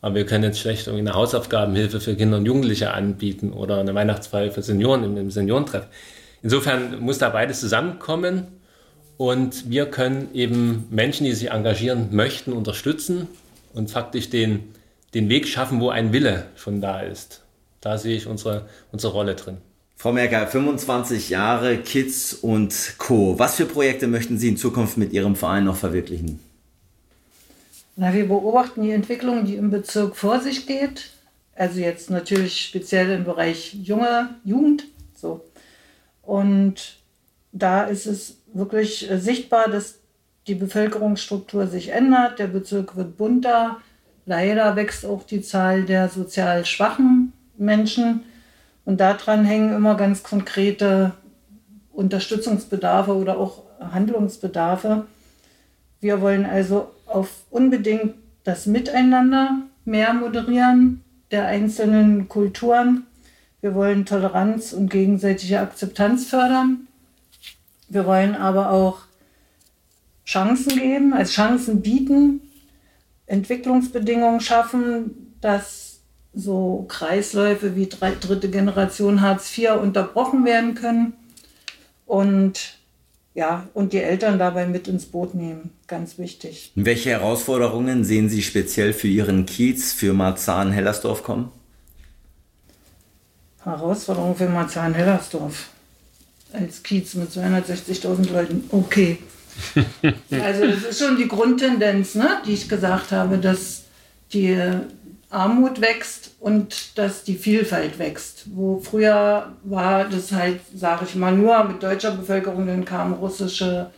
aber 0.00 0.14
wir 0.14 0.26
können 0.26 0.44
jetzt 0.44 0.58
schlecht 0.58 0.86
irgendwie 0.86 1.08
eine 1.08 1.14
Hausaufgabenhilfe 1.14 2.00
für 2.00 2.16
Kinder 2.16 2.38
und 2.38 2.46
Jugendliche 2.46 2.92
anbieten 2.92 3.52
oder 3.52 3.78
eine 3.78 3.94
Weihnachtsfeier 3.94 4.50
für 4.50 4.62
Senioren 4.62 5.04
im, 5.04 5.16
im 5.16 5.30
Seniorentreff. 5.30 5.86
Insofern 6.42 7.00
muss 7.00 7.18
da 7.18 7.28
beides 7.28 7.60
zusammenkommen 7.60 8.46
und 9.16 9.68
wir 9.68 9.86
können 9.86 10.28
eben 10.32 10.86
Menschen, 10.90 11.24
die 11.24 11.32
sich 11.32 11.50
engagieren 11.50 12.08
möchten, 12.12 12.52
unterstützen 12.52 13.28
und 13.74 13.90
faktisch 13.90 14.30
den, 14.30 14.74
den 15.12 15.28
Weg 15.28 15.46
schaffen, 15.46 15.80
wo 15.80 15.90
ein 15.90 16.12
Wille 16.12 16.46
schon 16.56 16.80
da 16.80 17.00
ist. 17.00 17.42
Da 17.82 17.98
sehe 17.98 18.16
ich 18.16 18.26
unsere, 18.26 18.66
unsere 18.92 19.12
Rolle 19.12 19.34
drin. 19.34 19.58
Frau 19.96 20.12
Merker, 20.12 20.46
25 20.46 21.28
Jahre 21.28 21.76
Kids 21.76 22.32
und 22.32 22.94
Co. 22.96 23.38
Was 23.38 23.56
für 23.56 23.66
Projekte 23.66 24.06
möchten 24.06 24.38
Sie 24.38 24.48
in 24.48 24.56
Zukunft 24.56 24.96
mit 24.96 25.12
Ihrem 25.12 25.36
Verein 25.36 25.64
noch 25.64 25.76
verwirklichen? 25.76 26.40
Na, 28.00 28.14
wir 28.14 28.26
beobachten 28.26 28.80
die 28.80 28.92
Entwicklung, 28.92 29.44
die 29.44 29.56
im 29.56 29.68
Bezirk 29.68 30.16
vor 30.16 30.40
sich 30.40 30.66
geht. 30.66 31.10
Also 31.54 31.80
jetzt 31.80 32.08
natürlich 32.08 32.62
speziell 32.62 33.10
im 33.10 33.24
Bereich 33.24 33.74
junge 33.74 34.36
Jugend. 34.42 34.84
So. 35.14 35.44
Und 36.22 36.96
da 37.52 37.82
ist 37.82 38.06
es 38.06 38.38
wirklich 38.54 39.10
äh, 39.10 39.18
sichtbar, 39.18 39.68
dass 39.68 39.98
die 40.46 40.54
Bevölkerungsstruktur 40.54 41.66
sich 41.66 41.90
ändert. 41.90 42.38
Der 42.38 42.46
Bezirk 42.46 42.96
wird 42.96 43.18
bunter. 43.18 43.82
Leider 44.24 44.76
wächst 44.76 45.04
auch 45.04 45.22
die 45.24 45.42
Zahl 45.42 45.82
der 45.82 46.08
sozial 46.08 46.64
schwachen 46.64 47.34
Menschen. 47.58 48.22
Und 48.86 48.98
daran 48.98 49.44
hängen 49.44 49.74
immer 49.74 49.94
ganz 49.94 50.22
konkrete 50.22 51.12
Unterstützungsbedarfe 51.92 53.14
oder 53.14 53.36
auch 53.36 53.64
Handlungsbedarfe. 53.78 55.04
Wir 56.00 56.22
wollen 56.22 56.46
also 56.46 56.92
auf 57.10 57.44
unbedingt 57.50 58.14
das 58.44 58.66
Miteinander 58.66 59.62
mehr 59.84 60.14
moderieren 60.14 61.02
der 61.30 61.46
einzelnen 61.46 62.28
Kulturen. 62.28 63.06
Wir 63.60 63.74
wollen 63.74 64.06
Toleranz 64.06 64.72
und 64.72 64.90
gegenseitige 64.90 65.60
Akzeptanz 65.60 66.26
fördern. 66.26 66.88
Wir 67.88 68.06
wollen 68.06 68.34
aber 68.34 68.70
auch 68.70 69.00
Chancen 70.24 70.78
geben, 70.78 71.12
als 71.12 71.32
Chancen 71.32 71.82
bieten, 71.82 72.40
Entwicklungsbedingungen 73.26 74.40
schaffen, 74.40 75.34
dass 75.40 76.00
so 76.32 76.84
Kreisläufe 76.88 77.74
wie 77.74 77.88
dritte 77.88 78.50
Generation 78.50 79.20
Hartz 79.20 79.56
IV 79.56 79.72
unterbrochen 79.82 80.44
werden 80.44 80.74
können 80.74 81.14
und 82.06 82.79
ja, 83.40 83.66
und 83.72 83.94
die 83.94 84.02
Eltern 84.02 84.38
dabei 84.38 84.66
mit 84.66 84.86
ins 84.86 85.06
Boot 85.06 85.34
nehmen. 85.34 85.70
Ganz 85.86 86.18
wichtig. 86.18 86.72
Welche 86.74 87.08
Herausforderungen 87.08 88.04
sehen 88.04 88.28
Sie 88.28 88.42
speziell 88.42 88.92
für 88.92 89.08
Ihren 89.08 89.46
Kiez, 89.46 89.94
für 89.94 90.12
Marzahn-Hellersdorf 90.12 91.22
kommen? 91.22 91.50
Herausforderungen 93.64 94.36
für 94.36 94.50
Marzahn-Hellersdorf 94.50 95.70
als 96.52 96.82
Kiez 96.82 97.14
mit 97.14 97.30
260.000 97.30 98.30
Leuten. 98.30 98.64
Okay. 98.70 99.18
Also 100.30 100.66
das 100.66 100.84
ist 100.84 100.98
schon 101.00 101.16
die 101.16 101.28
Grundtendenz, 101.28 102.14
ne, 102.14 102.42
die 102.46 102.52
ich 102.52 102.68
gesagt 102.68 103.10
habe, 103.10 103.38
dass 103.38 103.84
die 104.32 104.56
Armut 105.30 105.80
wächst 105.80 106.32
und 106.40 106.98
dass 106.98 107.22
die 107.22 107.36
Vielfalt 107.36 107.98
wächst. 107.98 108.44
Wo 108.52 108.80
früher 108.80 109.52
war 109.62 110.08
das 110.08 110.32
halt, 110.32 110.60
sage 110.74 111.06
ich 111.08 111.14
mal, 111.14 111.32
nur 111.32 111.62
mit 111.64 111.82
deutscher 111.82 112.10
Bevölkerung, 112.10 112.66
dann 112.66 112.84
kamen 112.84 113.14
russische, 113.14 113.90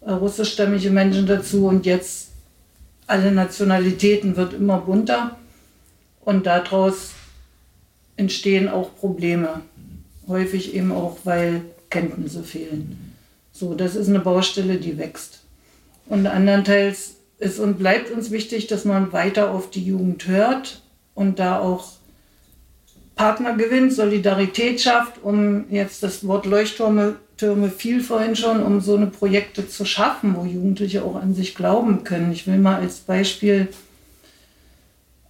äh, 0.00 0.10
russischstämmige 0.10 0.90
Menschen 0.90 1.26
dazu 1.26 1.68
und 1.68 1.86
jetzt 1.86 2.30
alle 3.06 3.30
Nationalitäten 3.30 4.36
wird 4.36 4.52
immer 4.52 4.78
bunter 4.78 5.36
und 6.24 6.46
daraus 6.46 7.10
entstehen 8.16 8.68
auch 8.68 8.96
Probleme. 8.96 9.60
Häufig 10.26 10.74
eben 10.74 10.90
auch, 10.90 11.18
weil 11.24 11.62
Kenntnisse 11.90 12.42
fehlen. 12.42 13.14
So, 13.52 13.74
das 13.74 13.94
ist 13.94 14.08
eine 14.08 14.20
Baustelle, 14.20 14.78
die 14.78 14.98
wächst. 14.98 15.40
Und 16.06 16.26
andernteils 16.26 17.13
ist 17.44 17.58
und 17.58 17.78
bleibt 17.78 18.10
uns 18.10 18.30
wichtig, 18.30 18.66
dass 18.66 18.84
man 18.84 19.12
weiter 19.12 19.50
auf 19.50 19.70
die 19.70 19.84
Jugend 19.84 20.26
hört 20.26 20.82
und 21.14 21.38
da 21.38 21.58
auch 21.58 21.92
Partner 23.14 23.54
gewinnt, 23.54 23.92
Solidarität 23.92 24.80
schafft, 24.80 25.22
um 25.22 25.66
jetzt 25.70 26.02
das 26.02 26.26
Wort 26.26 26.46
Leuchttürme 26.46 27.16
Türme 27.36 27.68
fiel 27.68 28.00
vorhin 28.00 28.36
schon, 28.36 28.62
um 28.62 28.80
so 28.80 28.96
eine 28.96 29.06
Projekte 29.06 29.68
zu 29.68 29.84
schaffen, 29.84 30.36
wo 30.36 30.44
Jugendliche 30.44 31.02
auch 31.02 31.16
an 31.16 31.34
sich 31.34 31.54
glauben 31.54 32.04
können. 32.04 32.32
Ich 32.32 32.46
will 32.46 32.58
mal 32.58 32.80
als 32.80 32.98
Beispiel 32.98 33.68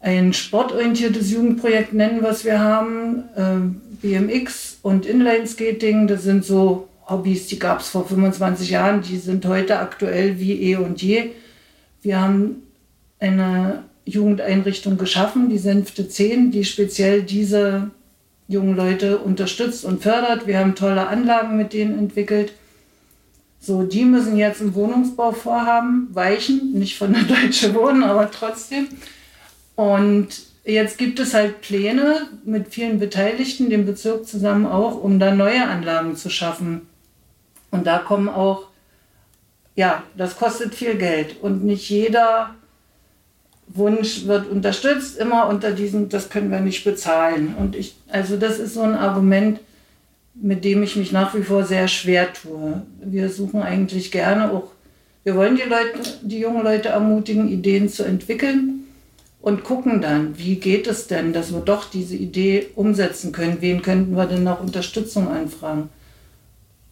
ein 0.01 0.35
sportorientiertes 0.35 1.31
Jugendprojekt 1.31 1.95
nennen, 1.95 2.23
was 2.23 2.45
wir 2.45 2.61
haben. 2.61 3.25
Ähm, 3.37 3.81
BMX 4.03 4.79
und 4.83 5.07
Inlineskating, 5.07 6.07
das 6.07 6.25
sind 6.25 6.45
so 6.45 6.89
Hobbys, 7.09 7.47
die 7.47 7.59
gab 7.59 7.81
es 7.81 7.89
vor 7.89 8.07
25 8.07 8.71
Jahren, 8.71 9.01
die 9.01 9.17
sind 9.17 9.47
heute 9.47 9.79
aktuell 9.79 10.39
wie 10.39 10.61
eh 10.61 10.77
und 10.77 11.01
je. 11.01 11.31
Wir 12.05 12.21
haben 12.21 12.63
eine 13.19 13.85
Jugendeinrichtung 14.05 14.99
geschaffen, 14.99 15.49
die 15.49 15.59
Senfte 15.59 16.09
10, 16.09 16.51
die 16.53 16.65
speziell 16.65 17.23
diese 17.23 17.91
jungen 18.47 18.77
Leute 18.77 19.19
unterstützt 19.19 19.85
und 19.85 20.03
fördert. 20.03 20.47
Wir 20.47 20.59
haben 20.59 20.75
tolle 20.75 21.09
Anlagen 21.09 21.57
mit 21.57 21.73
denen 21.73 21.99
entwickelt. 21.99 22.53
So, 23.59 23.83
die 23.83 24.05
müssen 24.05 24.37
jetzt 24.37 24.61
im 24.61 24.75
Wohnungsbauvorhaben 24.75 26.09
weichen, 26.13 26.73
nicht 26.75 26.97
von 26.97 27.15
der 27.15 27.23
Deutsche 27.23 27.75
Wohnen, 27.75 28.05
aber 28.05 28.31
trotzdem. 28.31 28.87
Und 29.75 30.29
Jetzt 30.65 30.97
gibt 30.97 31.21
es 31.21 31.35
halt 31.35 31.61
Pläne 31.61 32.27
mit 32.45 32.69
vielen 32.69 32.99
Beteiligten, 32.99 33.69
dem 33.69 33.85
Bezirk 33.85 34.27
zusammen 34.27 34.65
auch, 34.65 35.03
um 35.03 35.19
da 35.19 35.35
neue 35.35 35.63
Anlagen 35.67 36.17
zu 36.17 36.31
schaffen. 36.31 36.89
Und 37.71 37.87
da 37.87 37.99
kommen 37.99 38.31
auch, 38.31 38.69
ja, 39.75 40.03
das 40.17 40.37
kostet 40.37 40.75
viel 40.75 40.97
Geld. 40.97 41.43
Und 41.43 41.65
nicht 41.65 41.89
jeder 41.89 42.55
Wunsch 43.69 44.27
wird 44.27 44.49
unterstützt, 44.49 45.19
immer 45.19 45.49
unter 45.49 45.73
diesem, 45.73 46.09
das 46.09 46.29
können 46.29 46.51
wir 46.51 46.61
nicht 46.61 46.85
bezahlen. 46.85 47.55
Und 47.59 47.77
ich, 47.77 47.97
also 48.09 48.37
das 48.37 48.59
ist 48.59 48.75
so 48.75 48.83
ein 48.83 48.95
Argument, 48.95 49.61
mit 50.35 50.65
dem 50.65 50.83
ich 50.83 50.97
mich 50.97 51.13
nach 51.13 51.35
wie 51.35 51.43
vor 51.43 51.65
sehr 51.65 51.89
schwer 51.89 52.33
tue. 52.33 52.83
Wir 53.03 53.31
suchen 53.31 53.63
eigentlich 53.63 54.11
gerne 54.11 54.53
auch, 54.53 54.69
wir 55.23 55.37
wollen 55.37 55.57
die 55.57 55.63
Leute, 55.63 56.01
die 56.23 56.41
jungen 56.41 56.63
Leute 56.63 56.91
ermutigen, 56.91 57.49
Ideen 57.49 57.89
zu 57.89 58.05
entwickeln 58.05 58.85
und 59.41 59.65
gucken 59.65 60.01
dann, 60.01 60.39
wie 60.39 60.57
geht 60.57 60.87
es 60.87 61.07
denn, 61.07 61.33
dass 61.33 61.53
wir 61.53 61.61
doch 61.61 61.89
diese 61.89 62.17
Idee 62.17 62.67
umsetzen 62.75 63.33
können. 63.33 63.59
Wen 63.61 63.83
könnten 63.83 64.17
wir 64.17 64.27
denn 64.27 64.45
noch 64.45 64.61
Unterstützung 64.61 65.29
anfragen? 65.29 65.89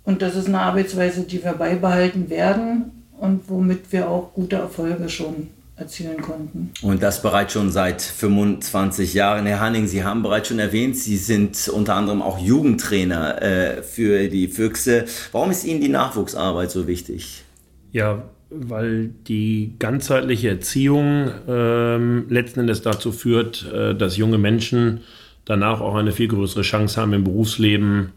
Und 0.05 0.23
das 0.23 0.35
ist 0.37 0.49
eine 0.49 0.61
Arbeitsweise, 0.61 1.23
die 1.23 1.43
wir 1.43 1.53
beibehalten 1.53 2.29
werden 2.29 3.05
und 3.19 3.43
womit 3.49 3.93
wir 3.93 4.09
auch 4.09 4.35
gute 4.35 4.57
Erfolge 4.57 5.09
schon 5.09 5.49
erzielen 5.77 6.21
konnten. 6.21 6.71
Und 6.83 7.03
das 7.03 7.23
bereits 7.23 7.53
schon 7.53 7.71
seit 7.71 8.03
25 8.03 9.15
Jahren. 9.15 9.47
Herr 9.47 9.61
Hanning, 9.61 9.87
Sie 9.87 10.05
haben 10.05 10.23
bereits 10.23 10.49
schon 10.49 10.59
erwähnt, 10.59 10.97
Sie 10.97 11.17
sind 11.17 11.69
unter 11.69 11.95
anderem 11.95 12.21
auch 12.21 12.39
Jugendtrainer 12.39 13.43
äh, 13.43 13.83
für 13.83 14.29
die 14.29 14.49
Füchse. 14.49 15.07
Warum 15.33 15.51
ist 15.51 15.65
Ihnen 15.65 15.81
die 15.81 15.89
Nachwuchsarbeit 15.89 16.71
so 16.71 16.87
wichtig? 16.87 17.45
Ja, 17.93 18.23
weil 18.51 19.11
die 19.27 19.75
ganzheitliche 19.79 20.51
Erziehung 20.51 21.31
ähm, 21.49 22.27
letzten 22.29 22.61
Endes 22.61 22.83
dazu 22.83 23.13
führt, 23.13 23.67
äh, 23.73 23.95
dass 23.95 24.17
junge 24.17 24.39
Menschen 24.39 25.01
danach 25.45 25.81
auch 25.81 25.95
eine 25.95 26.13
viel 26.13 26.29
größere 26.29 26.63
Chance 26.63 27.01
haben 27.01 27.13
im 27.15 27.25
Berufsleben 27.25 28.13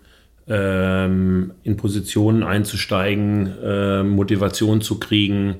ähm, 0.48 1.54
in 1.64 1.78
Positionen 1.78 2.44
einzusteigen, 2.44 3.52
äh, 3.64 4.04
Motivation 4.04 4.82
zu 4.82 5.00
kriegen. 5.00 5.56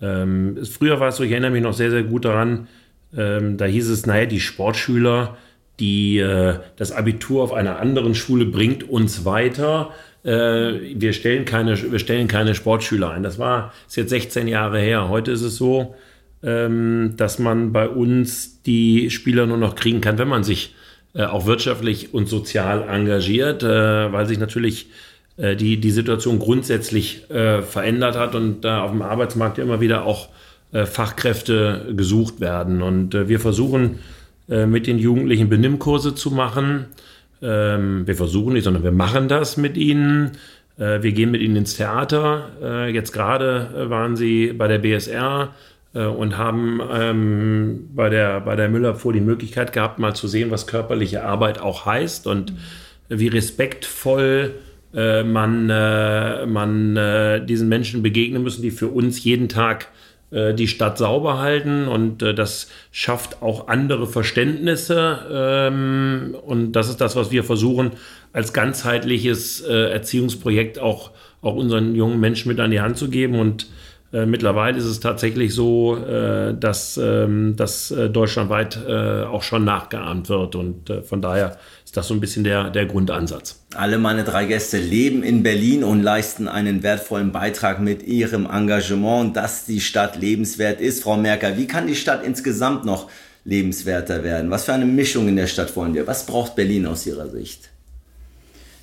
Ähm, 0.00 0.58
früher 0.64 1.00
war 1.00 1.08
es 1.08 1.16
so, 1.16 1.24
ich 1.24 1.30
erinnere 1.30 1.52
mich 1.52 1.62
noch 1.62 1.72
sehr, 1.72 1.90
sehr 1.90 2.02
gut 2.02 2.24
daran, 2.24 2.66
ähm, 3.16 3.56
da 3.56 3.64
hieß 3.64 3.88
es, 3.90 4.06
naja, 4.06 4.26
die 4.26 4.40
Sportschüler, 4.40 5.36
die 5.80 6.18
äh, 6.18 6.58
das 6.76 6.92
Abitur 6.92 7.42
auf 7.42 7.52
einer 7.52 7.78
anderen 7.78 8.14
Schule 8.14 8.46
bringt 8.46 8.88
uns 8.88 9.24
weiter. 9.24 9.90
Äh, 10.24 10.96
wir, 10.96 11.12
stellen 11.12 11.44
keine, 11.44 11.80
wir 11.90 11.98
stellen 11.98 12.28
keine 12.28 12.54
Sportschüler 12.54 13.10
ein. 13.10 13.22
Das 13.22 13.38
war 13.38 13.72
ist 13.86 13.96
jetzt 13.96 14.10
16 14.10 14.48
Jahre 14.48 14.80
her. 14.80 15.08
Heute 15.08 15.32
ist 15.32 15.42
es 15.42 15.56
so, 15.56 15.94
ähm, 16.42 17.14
dass 17.16 17.38
man 17.38 17.72
bei 17.72 17.88
uns 17.88 18.62
die 18.62 19.10
Spieler 19.10 19.46
nur 19.46 19.58
noch 19.58 19.74
kriegen 19.74 20.00
kann, 20.00 20.18
wenn 20.18 20.28
man 20.28 20.44
sich 20.44 20.74
äh, 21.14 21.24
auch 21.24 21.46
wirtschaftlich 21.46 22.12
und 22.12 22.28
sozial 22.28 22.88
engagiert, 22.88 23.62
äh, 23.62 24.12
weil 24.12 24.26
sich 24.26 24.38
natürlich 24.38 24.88
äh, 25.36 25.56
die, 25.56 25.78
die 25.78 25.90
Situation 25.90 26.38
grundsätzlich 26.38 27.28
äh, 27.30 27.62
verändert 27.62 28.16
hat 28.16 28.34
und 28.34 28.62
da 28.62 28.82
auf 28.82 28.92
dem 28.92 29.02
Arbeitsmarkt 29.02 29.58
immer 29.58 29.80
wieder 29.80 30.04
auch 30.04 30.28
äh, 30.72 30.86
Fachkräfte 30.86 31.92
gesucht 31.96 32.40
werden. 32.40 32.82
Und 32.82 33.14
wir 33.14 33.40
versuchen 33.40 33.98
mit 34.46 34.86
den 34.86 34.98
Jugendlichen 34.98 35.48
Benimmkurse 35.48 36.14
zu 36.14 36.30
machen. 36.30 36.84
Ähm, 37.40 38.06
wir 38.06 38.14
versuchen 38.14 38.52
nicht, 38.52 38.64
sondern 38.64 38.84
wir 38.84 38.92
machen 38.92 39.26
das 39.26 39.56
mit 39.56 39.78
ihnen. 39.78 40.32
wir 40.76 41.12
gehen 41.12 41.30
mit 41.30 41.40
ihnen 41.40 41.56
ins 41.56 41.76
Theater. 41.76 42.88
jetzt 42.92 43.12
gerade 43.12 43.88
waren 43.88 44.16
sie 44.16 44.52
bei 44.52 44.68
der 44.68 44.80
BSR 44.80 45.54
und 46.00 46.36
haben 46.36 46.80
ähm, 46.92 47.90
bei 47.94 48.08
der, 48.08 48.40
bei 48.40 48.56
der 48.56 48.68
Müllabfuhr 48.68 49.12
die 49.12 49.20
Möglichkeit 49.20 49.72
gehabt, 49.72 49.98
mal 49.98 50.14
zu 50.14 50.26
sehen, 50.26 50.50
was 50.50 50.66
körperliche 50.66 51.22
Arbeit 51.22 51.60
auch 51.60 51.86
heißt 51.86 52.26
und 52.26 52.52
wie 53.08 53.28
respektvoll 53.28 54.54
äh, 54.94 55.24
man, 55.24 55.68
äh, 55.70 56.46
man 56.46 56.96
äh, 56.96 57.44
diesen 57.44 57.68
Menschen 57.68 58.02
begegnen 58.02 58.42
müssen, 58.42 58.62
die 58.62 58.70
für 58.70 58.88
uns 58.88 59.22
jeden 59.24 59.48
Tag 59.48 59.88
äh, 60.30 60.54
die 60.54 60.68
Stadt 60.68 60.98
sauber 60.98 61.38
halten. 61.38 61.88
Und 61.88 62.22
äh, 62.22 62.34
das 62.34 62.70
schafft 62.92 63.42
auch 63.42 63.68
andere 63.68 64.06
Verständnisse 64.06 65.18
ähm, 65.30 66.36
und 66.46 66.72
das 66.72 66.88
ist 66.88 67.00
das, 67.00 67.16
was 67.16 67.30
wir 67.30 67.44
versuchen 67.44 67.92
als 68.32 68.52
ganzheitliches 68.52 69.60
Erziehungsprojekt 69.60 70.80
auch, 70.80 71.12
auch 71.40 71.54
unseren 71.54 71.94
jungen 71.94 72.18
Menschen 72.18 72.48
mit 72.48 72.58
an 72.58 72.72
die 72.72 72.80
Hand 72.80 72.98
zu 72.98 73.08
geben. 73.08 73.38
Und 73.38 73.68
äh, 74.14 74.26
mittlerweile 74.26 74.78
ist 74.78 74.84
es 74.84 75.00
tatsächlich 75.00 75.52
so, 75.52 75.96
äh, 75.96 76.54
dass, 76.54 76.96
ähm, 77.02 77.56
dass 77.56 77.90
äh, 77.90 78.08
deutschlandweit 78.08 78.78
äh, 78.86 79.24
auch 79.24 79.42
schon 79.42 79.64
nachgeahmt 79.64 80.28
wird. 80.28 80.54
Und 80.54 80.88
äh, 80.88 81.02
von 81.02 81.20
daher 81.20 81.58
ist 81.84 81.96
das 81.96 82.06
so 82.06 82.14
ein 82.14 82.20
bisschen 82.20 82.44
der, 82.44 82.70
der 82.70 82.86
Grundansatz. 82.86 83.64
Alle 83.74 83.98
meine 83.98 84.22
drei 84.22 84.44
Gäste 84.44 84.78
leben 84.78 85.24
in 85.24 85.42
Berlin 85.42 85.82
und 85.82 86.00
leisten 86.00 86.46
einen 86.46 86.84
wertvollen 86.84 87.32
Beitrag 87.32 87.80
mit 87.80 88.06
ihrem 88.06 88.46
Engagement, 88.46 89.36
dass 89.36 89.66
die 89.66 89.80
Stadt 89.80 90.16
lebenswert 90.20 90.80
ist. 90.80 91.02
Frau 91.02 91.16
Merker, 91.16 91.56
wie 91.56 91.66
kann 91.66 91.88
die 91.88 91.96
Stadt 91.96 92.24
insgesamt 92.24 92.84
noch 92.84 93.10
lebenswerter 93.44 94.22
werden? 94.22 94.48
Was 94.50 94.64
für 94.64 94.74
eine 94.74 94.86
Mischung 94.86 95.26
in 95.26 95.34
der 95.34 95.48
Stadt 95.48 95.74
wollen 95.74 95.94
wir? 95.94 96.06
Was 96.06 96.24
braucht 96.24 96.54
Berlin 96.54 96.86
aus 96.86 97.04
Ihrer 97.04 97.28
Sicht? 97.28 97.70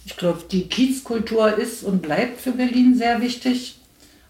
Ich 0.05 0.17
glaube, 0.17 0.41
die 0.51 0.67
Kiezkultur 0.67 1.57
ist 1.57 1.83
und 1.83 2.01
bleibt 2.01 2.41
für 2.41 2.51
Berlin 2.51 2.95
sehr 2.97 3.21
wichtig. 3.21 3.77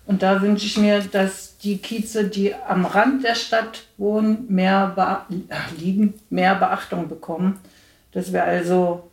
Und 0.05 0.23
da 0.23 0.41
wünsche 0.41 0.65
ich 0.65 0.77
mir, 0.77 1.01
dass 1.01 1.57
die 1.59 1.77
Kieze, 1.77 2.25
die 2.25 2.53
am 2.55 2.85
Rand 2.85 3.23
der 3.23 3.35
Stadt 3.35 3.83
wohnen, 3.97 4.45
mehr 4.49 4.93
Be 4.95 5.35
liegen, 5.79 6.15
mehr 6.29 6.55
Beachtung 6.55 7.07
bekommen. 7.07 7.59
Dass 8.11 8.33
wir 8.33 8.43
also 8.43 9.09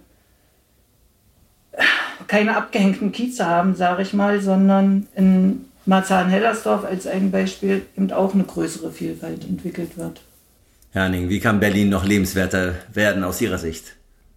keine 2.26 2.56
abgehängten 2.56 3.12
Kieze 3.12 3.46
haben, 3.46 3.74
sage 3.74 4.02
ich 4.02 4.12
mal, 4.12 4.40
sondern 4.40 5.06
in 5.14 5.66
Marzahn-Hellersdorf 5.86 6.84
als 6.84 7.06
ein 7.06 7.30
Beispiel 7.30 7.82
eben 7.96 8.10
auch 8.12 8.34
eine 8.34 8.44
größere 8.44 8.90
Vielfalt 8.90 9.44
entwickelt 9.44 9.96
wird. 9.96 10.20
Herning, 10.92 11.28
wie 11.28 11.40
kann 11.40 11.60
Berlin 11.60 11.90
noch 11.90 12.04
lebenswerter 12.04 12.74
werden 12.92 13.24
aus 13.24 13.40
Ihrer 13.40 13.58
Sicht? 13.58 13.94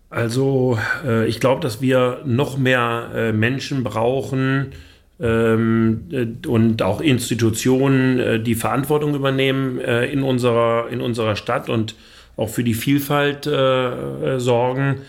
Also 0.09 0.77
äh, 1.05 1.25
ich 1.27 1.39
glaube, 1.39 1.61
dass 1.61 1.81
wir 1.81 2.21
noch 2.25 2.57
mehr 2.57 3.09
äh, 3.15 3.31
Menschen 3.31 3.83
brauchen, 3.83 4.71
äh, 4.71 4.90
und 5.21 6.81
auch 6.81 6.99
Institutionen, 6.99 8.19
äh, 8.19 8.39
die 8.39 8.55
Verantwortung 8.55 9.13
übernehmen 9.13 9.79
äh, 9.79 10.05
in, 10.05 10.23
unserer, 10.23 10.89
in 10.89 10.99
unserer 10.99 11.35
Stadt 11.35 11.69
und 11.69 11.95
auch 12.37 12.49
für 12.49 12.63
die 12.63 12.73
Vielfalt 12.73 13.45
äh, 13.45 14.39
sorgen 14.39 15.01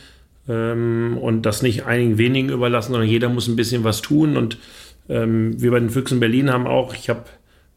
ähm, 0.48 1.16
und 1.18 1.46
das 1.46 1.62
nicht 1.62 1.86
einigen 1.86 2.18
wenigen 2.18 2.50
überlassen, 2.50 2.92
sondern 2.92 3.08
jeder 3.08 3.30
muss 3.30 3.48
ein 3.48 3.56
bisschen 3.56 3.84
was 3.84 4.02
tun. 4.02 4.36
Und 4.36 4.58
ähm, 5.08 5.60
wir 5.60 5.70
bei 5.70 5.80
den 5.80 5.88
Füchsen 5.88 6.20
Berlin 6.20 6.52
haben 6.52 6.66
auch, 6.66 6.94
ich 6.94 7.08
habe 7.08 7.24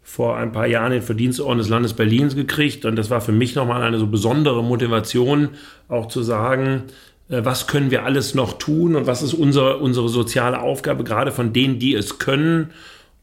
vor 0.03 0.35
ein 0.37 0.51
paar 0.51 0.67
Jahren 0.67 0.91
den 0.91 1.01
Verdienstorden 1.01 1.57
des 1.57 1.69
Landes 1.69 1.93
Berlins 1.93 2.35
gekriegt 2.35 2.85
und 2.85 2.95
das 2.95 3.09
war 3.09 3.21
für 3.21 3.31
mich 3.31 3.55
nochmal 3.55 3.81
eine 3.81 3.97
so 3.97 4.07
besondere 4.07 4.63
Motivation, 4.63 5.49
auch 5.87 6.07
zu 6.07 6.21
sagen, 6.21 6.83
äh, 6.83 7.14
was 7.27 7.67
können 7.67 7.91
wir 7.91 8.05
alles 8.05 8.35
noch 8.35 8.57
tun 8.57 8.95
und 8.95 9.07
was 9.07 9.23
ist 9.23 9.33
unsere, 9.33 9.77
unsere 9.77 10.09
soziale 10.09 10.61
Aufgabe, 10.61 11.03
gerade 11.03 11.31
von 11.31 11.53
denen, 11.53 11.79
die 11.79 11.95
es 11.95 12.19
können. 12.19 12.71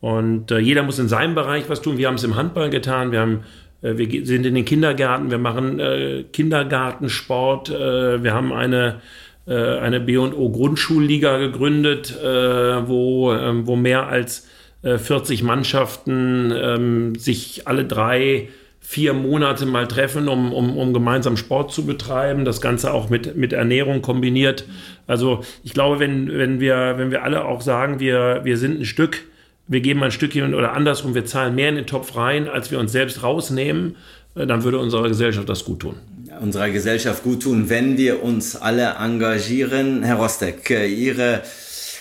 Und 0.01 0.51
äh, 0.51 0.59
jeder 0.59 0.83
muss 0.83 0.99
in 0.99 1.09
seinem 1.09 1.37
Bereich 1.37 1.69
was 1.69 1.81
tun. 1.81 1.97
Wir 1.97 2.09
haben 2.09 2.17
es 2.17 2.25
im 2.25 2.35
Handball 2.35 2.71
getan, 2.71 3.13
wir, 3.13 3.21
haben, 3.21 3.45
äh, 3.83 3.97
wir 3.97 4.27
sind 4.27 4.45
in 4.45 4.57
den 4.57 4.65
Kindergärten, 4.65 5.31
wir 5.31 5.39
machen 5.39 5.79
äh, 5.79 6.25
Kindergartensport, 6.33 7.71
äh, 7.71 8.25
wir 8.25 8.35
haben 8.35 8.53
eine, 8.53 9.01
äh, 9.47 9.55
eine 9.55 10.01
B&O 10.01 10.51
Grundschulliga 10.51 11.39
gegründet, 11.39 12.17
wo, 12.21 13.33
ähm, 13.33 13.67
wo 13.67 13.77
mehr 13.77 14.09
als 14.09 14.49
40 14.83 15.45
Mannschaften 15.45 16.53
ähm, 16.53 17.15
sich 17.15 17.69
alle 17.69 17.85
drei 17.85 18.49
vier 18.93 19.15
Monate 19.15 19.65
mal 19.65 19.89
treffen, 19.89 20.29
um, 20.29 20.53
um, 20.53 20.77
um 20.77 20.93
gemeinsam 20.93 21.39
Sport 21.39 21.73
zu 21.73 21.87
betreiben, 21.87 22.45
das 22.45 22.61
Ganze 22.61 22.93
auch 22.93 23.09
mit, 23.09 23.37
mit 23.37 23.55
Ernährung 23.55 24.03
kombiniert. 24.03 24.67
Also 25.07 25.43
ich 25.65 25.73
glaube, 25.73 25.99
wenn, 25.99 26.29
wenn, 26.29 26.61
wir, 26.61 26.99
wenn 26.99 27.11
wir 27.11 27.23
alle 27.23 27.47
auch 27.47 27.63
sagen, 27.63 28.01
wir, 28.01 28.43
wir 28.45 28.59
sind 28.59 28.81
ein 28.81 28.85
Stück, 28.85 29.23
wir 29.67 29.81
geben 29.81 30.03
ein 30.03 30.11
Stückchen 30.11 30.55
oder 30.55 30.75
andersrum, 30.75 31.15
wir 31.15 31.25
zahlen 31.25 31.55
mehr 31.55 31.71
in 31.71 31.77
den 31.77 31.87
Topf 31.87 32.17
rein, 32.17 32.49
als 32.49 32.71
wir 32.71 32.79
uns 32.79 32.93
selbst 32.93 33.23
rausnehmen, 33.23 33.97
äh, 34.35 34.47
dann 34.47 34.63
würde 34.63 34.79
unserer 34.79 35.09
Gesellschaft 35.09 35.49
das 35.49 35.65
gut 35.65 35.81
tun. 35.81 35.95
Unserer 36.43 36.69
Gesellschaft 36.69 37.23
gut 37.23 37.45
tun, 37.45 37.71
wenn 37.71 37.97
wir 37.97 38.23
uns 38.23 38.57
alle 38.57 38.97
engagieren. 39.01 40.03
Herr 40.03 40.17
Rostek, 40.17 40.69
äh, 40.69 40.87
Ihre, 40.87 41.41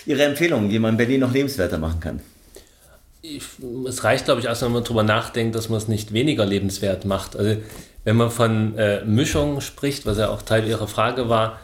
Ihre 0.05 0.23
Empfehlung, 0.23 0.69
wie 0.69 0.79
man 0.79 0.97
Berlin 0.97 1.21
noch 1.21 1.33
lebenswerter 1.33 1.77
machen 1.77 2.01
kann 2.01 2.19
ich, 3.21 3.43
es 3.87 4.03
reicht, 4.03 4.25
glaube 4.25 4.41
ich, 4.41 4.47
erst 4.47 4.63
wenn 4.63 4.71
man 4.71 4.83
darüber 4.83 5.03
nachdenkt, 5.03 5.55
dass 5.55 5.69
man 5.69 5.77
es 5.77 5.87
nicht 5.87 6.13
weniger 6.13 6.45
lebenswert 6.45 7.05
macht. 7.05 7.35
Also 7.35 7.57
wenn 8.03 8.15
man 8.15 8.31
von 8.31 8.77
äh, 8.77 9.05
Mischung 9.05 9.61
spricht, 9.61 10.05
was 10.05 10.17
ja 10.17 10.29
auch 10.29 10.41
Teil 10.41 10.67
Ihrer 10.67 10.87
Frage 10.87 11.29
war, 11.29 11.59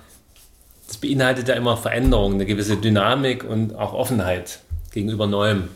das 0.87 0.97
beinhaltet 0.97 1.47
ja 1.47 1.55
immer 1.55 1.75
Veränderung, 1.75 2.35
eine 2.35 2.45
gewisse 2.45 2.77
Dynamik 2.77 3.43
und 3.43 3.75
auch 3.75 3.93
Offenheit 3.93 4.59
gegenüber 4.91 5.27
Neuem. 5.27 5.67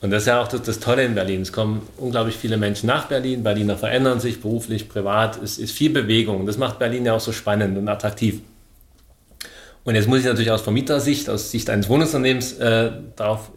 Und 0.00 0.10
das 0.10 0.22
ist 0.22 0.26
ja 0.28 0.40
auch 0.40 0.48
das, 0.48 0.62
das, 0.62 0.80
Tolle 0.80 1.04
in 1.04 1.14
Berlin. 1.14 1.42
Es 1.42 1.52
kommen 1.52 1.82
unglaublich 1.96 2.36
viele 2.36 2.56
Menschen 2.56 2.86
nach 2.86 3.06
Berlin. 3.06 3.42
Berliner 3.42 3.76
verändern 3.76 4.20
sich 4.20 4.40
beruflich, 4.40 4.88
privat. 4.88 5.42
Es 5.42 5.58
ist 5.58 5.72
viel 5.72 5.90
Bewegung. 5.90 6.46
Das 6.46 6.56
macht 6.56 6.78
Berlin 6.78 7.04
ja 7.04 7.14
auch 7.14 7.20
so 7.20 7.32
spannend 7.32 7.76
und 7.76 7.88
attraktiv. 7.88 8.40
Und 9.84 9.96
jetzt 9.96 10.06
muss 10.06 10.20
ich 10.20 10.24
natürlich 10.24 10.50
aus 10.50 10.62
Vermietersicht, 10.62 11.28
aus 11.28 11.50
Sicht 11.50 11.68
eines 11.68 11.88
Wohnunternehmens 11.88 12.52
äh, 12.54 12.92
darauf 13.16 13.50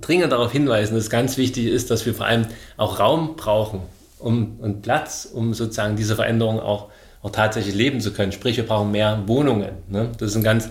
dringend 0.00 0.32
darauf 0.32 0.52
hinweisen, 0.52 0.94
dass 0.94 1.10
ganz 1.10 1.36
wichtig 1.36 1.66
ist, 1.66 1.90
dass 1.90 2.06
wir 2.06 2.14
vor 2.14 2.26
allem 2.26 2.46
auch 2.76 2.98
Raum 2.98 3.36
brauchen 3.36 3.80
um, 4.18 4.58
und 4.60 4.82
Platz, 4.82 5.28
um 5.32 5.54
sozusagen 5.54 5.96
diese 5.96 6.16
Veränderung 6.16 6.60
auch, 6.60 6.88
auch 7.22 7.30
tatsächlich 7.30 7.74
leben 7.74 8.00
zu 8.00 8.12
können. 8.12 8.32
Sprich, 8.32 8.56
wir 8.56 8.66
brauchen 8.66 8.90
mehr 8.90 9.22
Wohnungen. 9.26 9.70
Ne? 9.88 10.10
Das 10.18 10.30
ist 10.30 10.36
ein 10.36 10.42
ganz, 10.42 10.70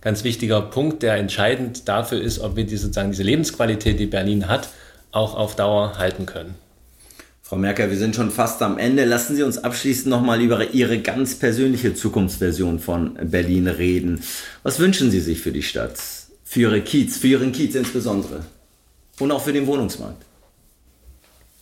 ganz 0.00 0.24
wichtiger 0.24 0.60
Punkt, 0.60 1.02
der 1.02 1.16
entscheidend 1.16 1.88
dafür 1.88 2.20
ist, 2.20 2.40
ob 2.40 2.56
wir 2.56 2.64
die, 2.64 2.76
sozusagen 2.76 3.10
diese 3.10 3.22
Lebensqualität, 3.22 3.98
die 3.98 4.06
Berlin 4.06 4.48
hat, 4.48 4.68
auch 5.12 5.34
auf 5.34 5.56
Dauer 5.56 5.98
halten 5.98 6.26
können. 6.26 6.56
Frau 7.42 7.56
Merkel, 7.56 7.90
wir 7.90 7.98
sind 7.98 8.16
schon 8.16 8.30
fast 8.30 8.62
am 8.62 8.78
Ende. 8.78 9.04
Lassen 9.04 9.36
Sie 9.36 9.42
uns 9.42 9.58
abschließend 9.58 10.06
nochmal 10.06 10.40
über 10.40 10.72
Ihre 10.72 11.00
ganz 11.00 11.38
persönliche 11.38 11.94
Zukunftsversion 11.94 12.78
von 12.78 13.18
Berlin 13.22 13.68
reden. 13.68 14.22
Was 14.62 14.78
wünschen 14.78 15.10
Sie 15.10 15.20
sich 15.20 15.40
für 15.40 15.52
die 15.52 15.62
Stadt? 15.62 15.98
Für 16.42 16.60
Ihre 16.60 16.80
Kiez, 16.80 17.18
für 17.18 17.28
Ihren 17.28 17.52
Kiez 17.52 17.74
insbesondere? 17.74 18.44
Und 19.20 19.30
auch 19.30 19.40
für 19.40 19.52
den 19.52 19.66
Wohnungsmarkt. 19.66 20.24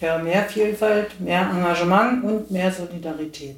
Ja, 0.01 0.19
mehr 0.19 0.43
Vielfalt, 0.45 1.21
mehr 1.21 1.49
Engagement 1.49 2.25
und 2.25 2.51
mehr 2.51 2.73
Solidarität. 2.73 3.57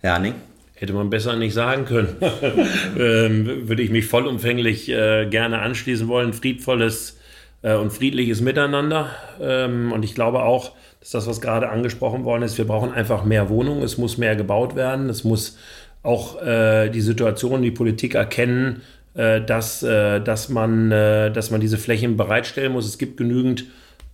Herning? 0.00 0.34
Hätte 0.74 0.92
man 0.92 1.10
besser 1.10 1.34
nicht 1.36 1.54
sagen 1.54 1.86
können. 1.86 2.16
ähm, 2.98 3.68
würde 3.68 3.82
ich 3.82 3.90
mich 3.90 4.06
vollumfänglich 4.06 4.88
äh, 4.90 5.26
gerne 5.26 5.60
anschließen 5.60 6.06
wollen. 6.06 6.34
Friedvolles 6.34 7.18
äh, 7.62 7.74
und 7.74 7.92
friedliches 7.92 8.40
Miteinander. 8.42 9.10
Ähm, 9.40 9.90
und 9.92 10.04
ich 10.04 10.14
glaube 10.14 10.42
auch, 10.42 10.72
dass 11.00 11.10
das, 11.10 11.26
was 11.26 11.40
gerade 11.40 11.68
angesprochen 11.70 12.24
worden 12.24 12.42
ist, 12.42 12.58
wir 12.58 12.66
brauchen 12.66 12.92
einfach 12.92 13.24
mehr 13.24 13.48
Wohnungen, 13.48 13.82
es 13.82 13.98
muss 13.98 14.18
mehr 14.18 14.36
gebaut 14.36 14.76
werden, 14.76 15.08
es 15.08 15.24
muss 15.24 15.58
auch 16.02 16.40
äh, 16.42 16.90
die 16.90 17.00
Situation, 17.00 17.62
die 17.62 17.70
Politik 17.70 18.14
erkennen, 18.14 18.76
äh, 18.76 18.95
dass, 19.40 19.82
äh, 19.82 20.20
dass, 20.20 20.48
man, 20.48 20.92
äh, 20.92 21.30
dass 21.30 21.50
man 21.50 21.60
diese 21.60 21.78
Flächen 21.78 22.16
bereitstellen 22.16 22.72
muss. 22.72 22.86
Es 22.86 22.98
gibt 22.98 23.16
genügend 23.16 23.64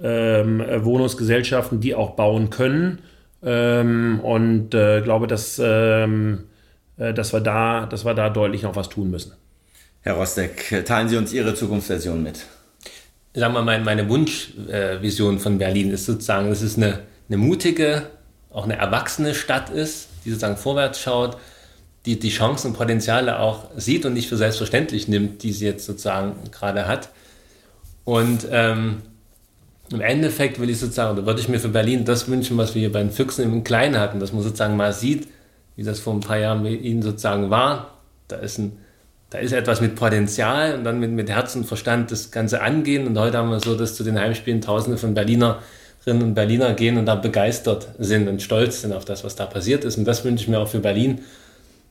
ähm, 0.00 0.62
Wohnungsgesellschaften, 0.78 1.80
die 1.80 1.94
auch 1.94 2.10
bauen 2.10 2.50
können. 2.50 3.00
Ähm, 3.42 4.20
und 4.20 4.74
äh, 4.74 5.00
glaube, 5.00 5.26
dass, 5.26 5.60
ähm, 5.62 6.44
äh, 6.96 7.12
dass, 7.12 7.32
wir 7.32 7.40
da, 7.40 7.86
dass 7.86 8.04
wir 8.04 8.14
da 8.14 8.30
deutlich 8.30 8.62
noch 8.62 8.76
was 8.76 8.88
tun 8.88 9.10
müssen. 9.10 9.32
Herr 10.02 10.14
Rostek, 10.14 10.84
teilen 10.84 11.08
Sie 11.08 11.16
uns 11.16 11.32
Ihre 11.32 11.54
Zukunftsversion 11.54 12.22
mit. 12.22 12.44
Sagen 13.34 13.54
wir 13.54 13.62
mal, 13.62 13.80
meine 13.80 14.08
Wunschvision 14.08 15.38
von 15.38 15.58
Berlin 15.58 15.90
ist 15.90 16.06
sozusagen, 16.06 16.48
dass 16.48 16.60
es 16.60 16.76
eine, 16.76 17.00
eine 17.28 17.38
mutige, 17.38 18.08
auch 18.50 18.64
eine 18.64 18.76
erwachsene 18.76 19.34
Stadt 19.34 19.70
ist, 19.70 20.08
die 20.24 20.30
sozusagen 20.30 20.56
vorwärts 20.56 21.00
schaut, 21.00 21.38
die 22.06 22.18
die 22.18 22.30
Chancen 22.30 22.68
und 22.68 22.76
Potenziale 22.76 23.38
auch 23.38 23.66
sieht 23.76 24.04
und 24.04 24.14
nicht 24.14 24.28
für 24.28 24.36
selbstverständlich 24.36 25.08
nimmt, 25.08 25.42
die 25.42 25.52
sie 25.52 25.66
jetzt 25.66 25.86
sozusagen 25.86 26.34
gerade 26.50 26.86
hat. 26.86 27.10
Und 28.04 28.46
ähm, 28.50 29.02
im 29.92 30.00
Endeffekt 30.00 30.58
will 30.58 30.70
ich 30.70 30.78
sozusagen, 30.78 31.16
da 31.16 31.26
würde 31.26 31.40
ich 31.40 31.48
mir 31.48 31.60
für 31.60 31.68
Berlin 31.68 32.04
das 32.04 32.28
wünschen, 32.28 32.56
was 32.56 32.74
wir 32.74 32.80
hier 32.80 32.92
bei 32.92 33.00
den 33.00 33.12
Füchsen 33.12 33.44
im 33.44 33.62
Kleinen 33.62 33.98
hatten, 33.98 34.20
dass 34.20 34.32
man 34.32 34.42
sozusagen 34.42 34.76
mal 34.76 34.92
sieht, 34.92 35.28
wie 35.76 35.82
das 35.82 36.00
vor 36.00 36.14
ein 36.14 36.20
paar 36.20 36.38
Jahren 36.38 36.62
mit 36.62 36.82
ihnen 36.82 37.02
sozusagen 37.02 37.50
war. 37.50 37.98
Da 38.28 38.36
ist, 38.36 38.58
ein, 38.58 38.78
da 39.30 39.38
ist 39.38 39.52
etwas 39.52 39.80
mit 39.80 39.94
Potenzial 39.94 40.74
und 40.74 40.84
dann 40.84 40.98
mit, 40.98 41.10
mit 41.10 41.30
Herz 41.30 41.54
und 41.54 41.66
Verstand 41.66 42.10
das 42.10 42.30
Ganze 42.30 42.62
angehen. 42.62 43.06
Und 43.06 43.18
heute 43.18 43.38
haben 43.38 43.50
wir 43.50 43.60
so, 43.60 43.76
dass 43.76 43.94
zu 43.94 44.02
den 44.02 44.18
Heimspielen 44.18 44.60
Tausende 44.60 44.98
von 44.98 45.14
Berlinerinnen 45.14 46.22
und 46.22 46.34
Berliner 46.34 46.74
gehen 46.74 46.96
und 46.98 47.06
da 47.06 47.14
begeistert 47.14 47.88
sind 47.98 48.28
und 48.28 48.42
stolz 48.42 48.80
sind 48.80 48.92
auf 48.92 49.04
das, 49.04 49.24
was 49.24 49.36
da 49.36 49.46
passiert 49.46 49.84
ist. 49.84 49.98
Und 49.98 50.04
das 50.04 50.24
wünsche 50.24 50.44
ich 50.44 50.48
mir 50.48 50.58
auch 50.58 50.68
für 50.68 50.80
Berlin, 50.80 51.20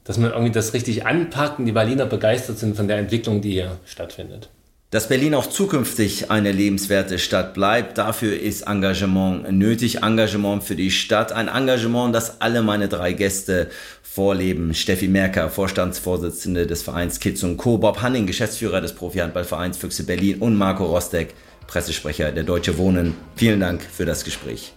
dass 0.03 0.17
man 0.17 0.31
irgendwie 0.31 0.51
das 0.51 0.73
richtig 0.73 1.05
anpackt 1.05 1.59
und 1.59 1.65
die 1.65 1.71
Berliner 1.71 2.05
begeistert 2.05 2.57
sind 2.57 2.75
von 2.75 2.87
der 2.87 2.97
Entwicklung, 2.97 3.41
die 3.41 3.51
hier 3.51 3.77
stattfindet. 3.85 4.49
Dass 4.91 5.07
Berlin 5.07 5.35
auch 5.35 5.45
zukünftig 5.45 6.31
eine 6.31 6.51
lebenswerte 6.51 7.17
Stadt 7.17 7.53
bleibt, 7.53 7.97
dafür 7.97 8.37
ist 8.37 8.63
Engagement 8.63 9.49
nötig. 9.49 10.03
Engagement 10.03 10.65
für 10.65 10.75
die 10.75 10.91
Stadt. 10.91 11.31
Ein 11.31 11.47
Engagement, 11.47 12.13
das 12.13 12.41
alle 12.41 12.61
meine 12.61 12.89
drei 12.89 13.13
Gäste 13.13 13.69
vorleben. 14.03 14.73
Steffi 14.73 15.07
Merker, 15.07 15.49
Vorstandsvorsitzende 15.49 16.67
des 16.67 16.83
Vereins 16.83 17.21
Kids 17.21 17.41
und 17.43 17.55
Co. 17.55 17.77
Bob 17.77 18.01
Hanning, 18.01 18.27
Geschäftsführer 18.27 18.81
des 18.81 18.93
Profi-Handballvereins 18.93 19.77
Füchse 19.77 20.03
Berlin 20.03 20.39
und 20.39 20.57
Marco 20.57 20.85
Rostek, 20.85 21.35
Pressesprecher 21.67 22.33
der 22.33 22.43
Deutsche 22.43 22.77
Wohnen. 22.77 23.15
Vielen 23.37 23.61
Dank 23.61 23.81
für 23.81 24.03
das 24.03 24.25
Gespräch. 24.25 24.73